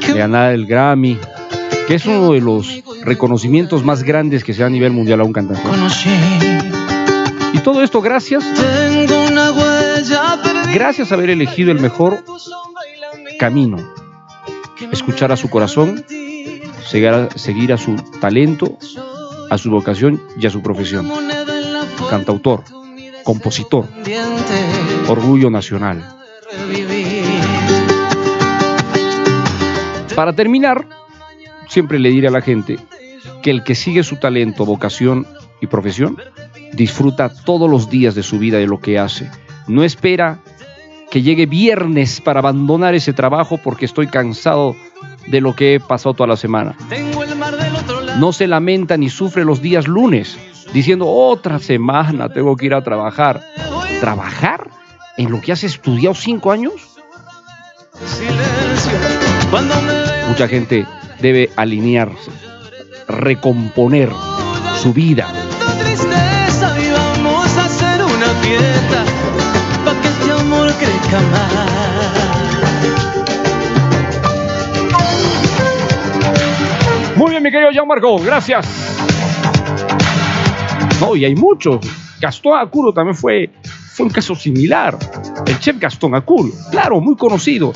de 0.05 0.13
ganar 0.13 0.51
el 0.51 0.65
Grammy, 0.65 1.18
que 1.88 1.95
es 1.95 2.05
uno 2.05 2.34
de 2.34 2.41
los 2.41 2.84
reconocimientos 3.05 3.86
más 3.86 4.03
grandes 4.03 4.43
que 4.43 4.53
se 4.53 4.59
da 4.59 4.68
a 4.68 4.70
nivel 4.70 4.91
mundial 4.91 5.22
a 5.22 5.24
un 5.24 5.32
cantante. 5.32 5.61
Conocí. 5.61 6.09
Y 7.54 7.60
todo 7.60 7.82
esto 7.82 8.02
gracias, 8.02 8.43
gracias 10.74 11.12
a 11.12 11.16
haber 11.16 11.30
elegido 11.30 11.72
el 11.72 11.80
mejor 11.80 12.24
camino, 13.39 13.78
escuchar 14.91 15.32
a 15.32 15.38
su 15.38 15.50
corazón, 15.50 16.04
seguir 16.86 17.10
a, 17.10 17.30
seguir 17.32 17.74
a 17.74 17.78
su 17.78 17.95
talento, 18.20 18.78
a 19.50 19.58
su 19.58 19.70
vocación 19.70 20.22
y 20.38 20.45
a 20.45 20.50
su 20.50 20.62
profesión. 20.62 21.10
Cantautor, 22.10 22.64
compositor, 23.24 23.86
orgullo 25.08 25.50
nacional. 25.50 26.18
Para 30.16 30.34
terminar, 30.34 30.88
siempre 31.68 32.00
le 32.00 32.10
diré 32.10 32.28
a 32.28 32.32
la 32.32 32.41
gente 32.41 32.80
que 33.43 33.52
el 33.52 33.64
que 33.64 33.76
sigue 33.76 34.04
su 34.04 34.18
talento, 34.18 34.66
vocación 34.66 35.28
y 35.62 35.68
profesión, 35.68 36.18
disfruta 36.74 37.30
todos 37.30 37.70
los 37.70 37.89
días 37.89 38.15
de 38.15 38.24
su 38.24 38.39
vida 38.39 38.57
de 38.57 38.68
lo 38.68 38.80
que 38.80 38.99
hace. 38.99 39.30
No 39.68 39.84
espera 39.84 40.39
que 41.09 41.22
llegue 41.22 41.45
viernes 41.45 42.22
para 42.22 42.39
abandonar 42.39 42.95
ese 42.95 43.13
trabajo 43.13 43.57
porque 43.57 43.86
estoy 43.86 44.07
cansado 44.07 44.76
de 45.28 45.41
lo 45.41 45.55
que 45.55 45.76
he 45.76 45.80
pasado 45.80 46.13
toda 46.13 46.28
la 46.28 46.38
semana. 46.38 46.76
No 48.20 48.34
se 48.34 48.47
lamenta 48.47 48.97
ni 48.97 49.09
sufre 49.09 49.45
los 49.45 49.61
días 49.61 49.88
lunes 49.88 50.38
diciendo 50.74 51.07
otra 51.07 51.59
semana 51.59 52.30
tengo 52.30 52.55
que 52.55 52.65
ir 52.68 52.74
a 52.74 52.84
trabajar. 52.84 53.41
¿Trabajar 53.99 54.70
en 55.18 55.32
lo 55.32 55.41
que 55.41 55.51
has 55.51 55.63
estudiado 55.63 56.15
cinco 56.15 56.51
años? 56.51 56.74
Mucha 60.28 60.47
gente 60.47 60.86
debe 61.20 61.49
alinearse, 61.55 62.32
recomponer 63.07 64.11
su 64.82 64.93
vida. 64.93 65.47
Muy 77.15 77.32
bien, 77.32 77.41
mi 77.41 77.51
querido 77.51 77.71
Gianmarco, 77.71 78.19
gracias. 78.19 78.67
No, 81.01 81.15
y 81.15 81.25
hay 81.25 81.36
muchos. 81.36 81.80
Gastón 82.19 82.59
Aculo 82.59 82.93
también 82.93 83.15
fue, 83.15 83.49
fue 83.93 84.05
un 84.05 84.11
caso 84.11 84.36
similar. 84.36 84.97
El 85.45 85.59
chef 85.59 85.80
Gastón 85.80 86.15
Aculo, 86.15 86.51
claro, 86.71 86.99
muy 87.01 87.15
conocido. 87.15 87.73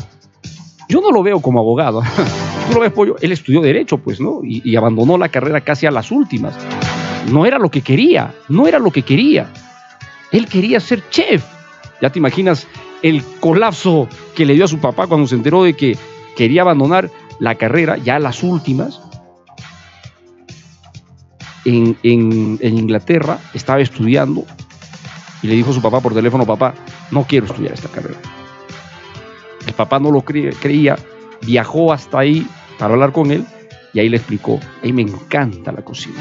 Yo 0.87 1.01
no 1.01 1.11
lo 1.11 1.23
veo 1.23 1.41
como 1.41 1.59
abogado. 1.59 2.01
Tú 2.67 2.73
lo 2.75 2.81
ves, 2.81 2.91
Pollo, 2.91 3.15
él 3.21 3.31
estudió 3.31 3.61
Derecho, 3.61 3.97
pues, 3.97 4.19
¿no? 4.19 4.41
Y 4.43 4.75
abandonó 4.75 5.17
la 5.17 5.29
carrera 5.29 5.61
casi 5.61 5.85
a 5.85 5.91
las 5.91 6.11
últimas. 6.11 6.55
No 7.31 7.45
era 7.45 7.57
lo 7.57 7.69
que 7.69 7.81
quería, 7.81 8.33
no 8.49 8.67
era 8.67 8.79
lo 8.79 8.91
que 8.91 9.03
quería. 9.03 9.47
Él 10.31 10.47
quería 10.47 10.79
ser 10.79 11.03
chef. 11.09 11.43
Ya 12.01 12.09
te 12.09 12.19
imaginas 12.19 12.67
el 13.01 13.23
colapso 13.39 14.07
que 14.35 14.45
le 14.45 14.53
dio 14.53 14.65
a 14.65 14.67
su 14.67 14.79
papá 14.79 15.07
cuando 15.07 15.27
se 15.27 15.35
enteró 15.35 15.63
de 15.63 15.73
que 15.75 15.97
quería 16.35 16.61
abandonar 16.61 17.09
la 17.39 17.55
carrera 17.55 17.97
ya 17.97 18.19
las 18.19 18.43
últimas. 18.43 18.99
En, 21.65 21.97
en- 22.03 22.59
Inglaterra 22.61 23.37
estaba 23.53 23.81
estudiando 23.81 24.45
y 25.43 25.47
le 25.47 25.55
dijo 25.55 25.71
a 25.71 25.73
su 25.73 25.81
papá 25.81 25.99
por 26.01 26.13
teléfono, 26.13 26.45
papá, 26.45 26.73
no 27.11 27.23
quiero 27.27 27.45
estudiar 27.47 27.73
esta 27.73 27.89
carrera. 27.89 28.19
El 29.67 29.73
papá 29.73 29.99
no 29.99 30.11
lo 30.11 30.21
cre- 30.23 30.55
creía, 30.59 30.97
viajó 31.41 31.93
hasta 31.93 32.19
ahí 32.19 32.47
para 32.79 32.93
hablar 32.93 33.11
con 33.11 33.31
él 33.31 33.45
y 33.93 33.99
ahí 33.99 34.09
le 34.09 34.17
explicó, 34.17 34.59
ahí 34.83 34.91
me 34.93 35.03
encanta 35.03 35.71
la 35.71 35.83
cocina. 35.83 36.15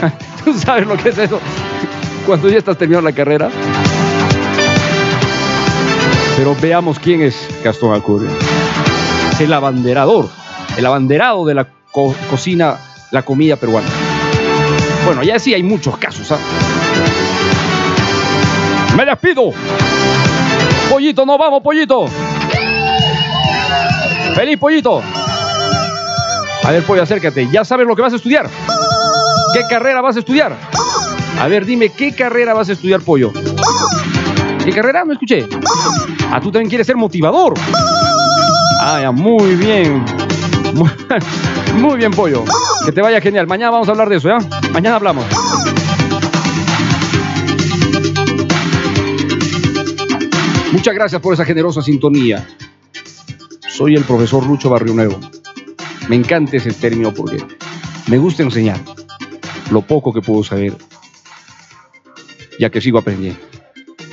¿Tú 0.44 0.52
sabes 0.54 0.86
lo 0.86 0.96
que 0.96 1.08
es 1.10 1.18
eso? 1.18 1.40
Cuando 2.26 2.48
ya 2.50 2.58
estás 2.58 2.76
terminando 2.76 3.08
la 3.08 3.14
carrera. 3.14 3.50
Pero 6.36 6.56
veamos 6.60 6.98
quién 6.98 7.22
es 7.22 7.36
Gastón 7.62 7.94
Acurio. 7.94 8.28
Es 9.32 9.40
el 9.40 9.52
abanderador, 9.52 10.28
el 10.76 10.86
abanderado 10.86 11.44
de 11.44 11.54
la 11.54 11.66
co- 11.90 12.14
cocina, 12.30 12.76
la 13.10 13.22
comida 13.22 13.56
peruana. 13.56 13.88
Bueno, 15.04 15.22
ya 15.22 15.38
sí 15.38 15.52
hay 15.54 15.62
muchos 15.62 15.96
casos. 15.98 16.30
¿ah? 16.32 16.38
Me 18.96 19.04
despido. 19.04 19.50
Pollito, 20.90 21.24
no 21.26 21.38
vamos, 21.38 21.62
pollito. 21.62 22.06
Feliz 24.34 24.58
pollito. 24.58 25.02
A 26.64 26.70
ver, 26.70 26.82
pollo, 26.84 27.02
acércate. 27.02 27.48
¿Ya 27.50 27.64
sabes 27.64 27.86
lo 27.86 27.94
que 27.96 28.02
vas 28.02 28.12
a 28.12 28.16
estudiar? 28.16 28.48
¿Qué 29.52 29.62
carrera 29.68 30.00
vas 30.00 30.16
a 30.16 30.20
estudiar? 30.20 30.56
A 31.40 31.48
ver, 31.48 31.66
dime, 31.66 31.88
¿qué 31.90 32.12
carrera 32.14 32.54
vas 32.54 32.68
a 32.68 32.72
estudiar, 32.72 33.00
pollo? 33.00 33.32
¿Qué 34.64 34.70
carrera? 34.70 35.04
No 35.04 35.12
escuché. 35.12 35.48
Ah, 36.30 36.40
tú 36.40 36.52
también 36.52 36.68
quieres 36.68 36.86
ser 36.86 36.96
motivador. 36.96 37.54
Ah, 38.80 39.00
ya, 39.02 39.10
muy 39.10 39.56
bien. 39.56 40.04
Muy, 41.76 41.98
bien, 41.98 42.12
pollo. 42.12 42.44
Que 42.84 42.92
te 42.92 43.02
vaya 43.02 43.20
genial. 43.20 43.46
Mañana 43.46 43.70
vamos 43.70 43.88
a 43.88 43.92
hablar 43.92 44.08
de 44.08 44.16
eso, 44.16 44.28
¿ya? 44.28 44.38
Mañana 44.72 44.96
hablamos. 44.96 45.24
Muchas 50.72 50.94
gracias 50.94 51.20
por 51.20 51.34
esa 51.34 51.44
generosa 51.44 51.82
sintonía. 51.82 52.46
Soy 53.68 53.94
el 53.94 54.04
profesor 54.04 54.46
Lucho 54.46 54.70
Barrio 54.70 54.94
Nuevo. 54.94 55.18
Me 56.08 56.16
encanta 56.16 56.56
ese 56.56 56.72
término 56.72 57.12
porque 57.12 57.38
me 58.08 58.18
gusta 58.18 58.42
enseñar 58.42 58.80
lo 59.70 59.82
poco 59.82 60.12
que 60.12 60.20
puedo 60.20 60.42
saber, 60.42 60.74
ya 62.58 62.70
que 62.70 62.80
sigo 62.80 62.98
aprendiendo. 62.98 63.51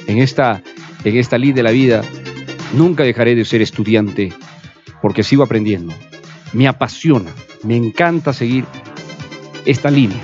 En 0.10 0.18
esta, 0.18 0.64
en 1.03 1.18
esta 1.18 1.38
lid 1.38 1.53
de 1.53 1.62
la 1.62 1.70
vida, 1.70 2.01
nunca 2.74 3.03
dejaré 3.03 3.36
de 3.36 3.45
ser 3.45 3.62
estudiante 3.62 4.34
porque 5.03 5.22
sigo 5.22 5.43
aprendiendo. 5.43 5.93
Me 6.53 6.68
apasiona, 6.68 7.30
me 7.64 7.76
encanta 7.76 8.34
seguir 8.34 8.66
esta 9.66 9.91
línea 9.91 10.20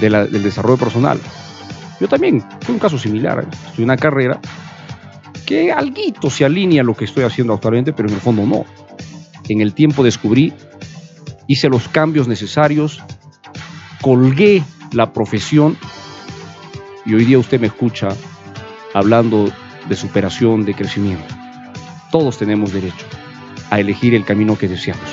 de 0.00 0.08
la- 0.08 0.24
del 0.26 0.44
desarrollo 0.44 0.76
personal. 0.76 1.18
Yo 2.00 2.06
también 2.08 2.44
fue 2.60 2.74
un 2.74 2.78
caso 2.78 2.96
similar. 2.96 3.44
Estudié 3.66 3.84
una 3.84 3.96
carrera 3.96 4.40
que 5.44 5.72
alguito 5.72 6.30
se 6.30 6.44
alinea 6.44 6.82
a 6.82 6.84
lo 6.84 6.94
que 6.94 7.06
estoy 7.06 7.24
haciendo 7.24 7.54
actualmente, 7.54 7.92
pero 7.92 8.08
en 8.08 8.14
el 8.14 8.20
fondo 8.20 8.46
no. 8.46 8.66
En 9.48 9.60
el 9.60 9.74
tiempo 9.74 10.04
descubrí, 10.04 10.52
hice 11.48 11.68
los 11.68 11.88
cambios 11.88 12.28
necesarios, 12.28 13.02
colgué 14.00 14.62
la 14.92 15.12
profesión 15.12 15.76
y 17.04 17.14
hoy 17.14 17.24
día 17.24 17.38
usted 17.40 17.58
me 17.58 17.66
escucha 17.66 18.10
hablando 18.98 19.48
de 19.88 19.96
superación, 19.96 20.64
de 20.64 20.74
crecimiento. 20.74 21.34
Todos 22.10 22.36
tenemos 22.36 22.72
derecho 22.72 23.06
a 23.70 23.78
elegir 23.78 24.14
el 24.14 24.24
camino 24.24 24.58
que 24.58 24.66
deseamos, 24.66 25.04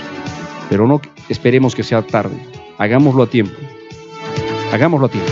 pero 0.70 0.88
no 0.88 1.02
esperemos 1.30 1.76
que 1.76 1.84
sea 1.84 2.02
tarde. 2.02 2.36
Hagámoslo 2.78 3.24
a 3.24 3.28
tiempo. 3.28 3.56
Hagámoslo 4.74 5.06
a 5.06 5.10
tiempo. 5.10 5.32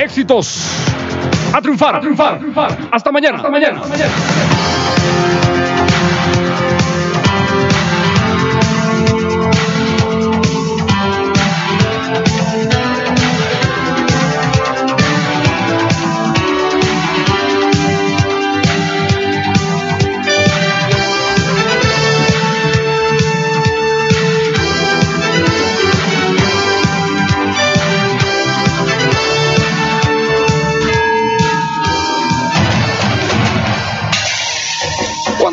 Éxitos. 0.00 0.64
A 1.52 1.60
triunfar, 1.60 1.96
a 1.96 2.00
triunfar, 2.00 2.34
a 2.34 2.38
triunfar. 2.38 2.78
Hasta 2.92 3.10
mañana. 3.10 3.36
Hasta 3.38 3.50
mañana. 3.50 3.80
Hasta 3.80 3.88
mañana. 3.88 5.57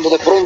Cuando 0.06 0.18
de 0.18 0.24
pronto 0.24 0.45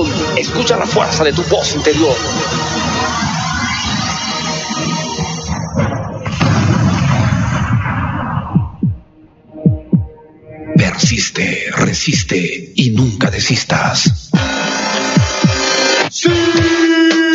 Escucha 0.37 0.77
la 0.77 0.85
fuerza 0.85 1.23
de 1.23 1.33
tu 1.33 1.43
voz 1.43 1.75
interior. 1.75 2.15
Persiste, 10.75 11.71
resiste 11.77 12.73
y 12.75 12.89
nunca 12.91 13.29
desistas. 13.29 14.29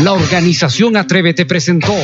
La 0.00 0.12
organización 0.12 0.96
Atrévete 0.96 1.44
presentó 1.44 1.94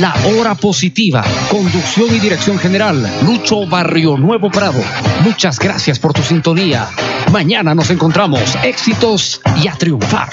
La 0.00 0.14
Hora 0.26 0.54
Positiva, 0.54 1.24
conducción 1.50 2.14
y 2.14 2.20
dirección 2.20 2.58
general, 2.58 3.04
Lucho 3.26 3.66
Barrio 3.66 4.16
Nuevo 4.16 4.48
Prado. 4.48 4.80
Muchas 5.22 5.58
gracias 5.58 5.98
por 5.98 6.12
tu 6.12 6.22
sintonía. 6.22 6.88
Mañana 7.32 7.74
nos 7.74 7.90
encontramos. 7.90 8.56
Éxitos 8.62 9.40
y 9.62 9.66
a 9.66 9.72
triunfar. 9.72 10.28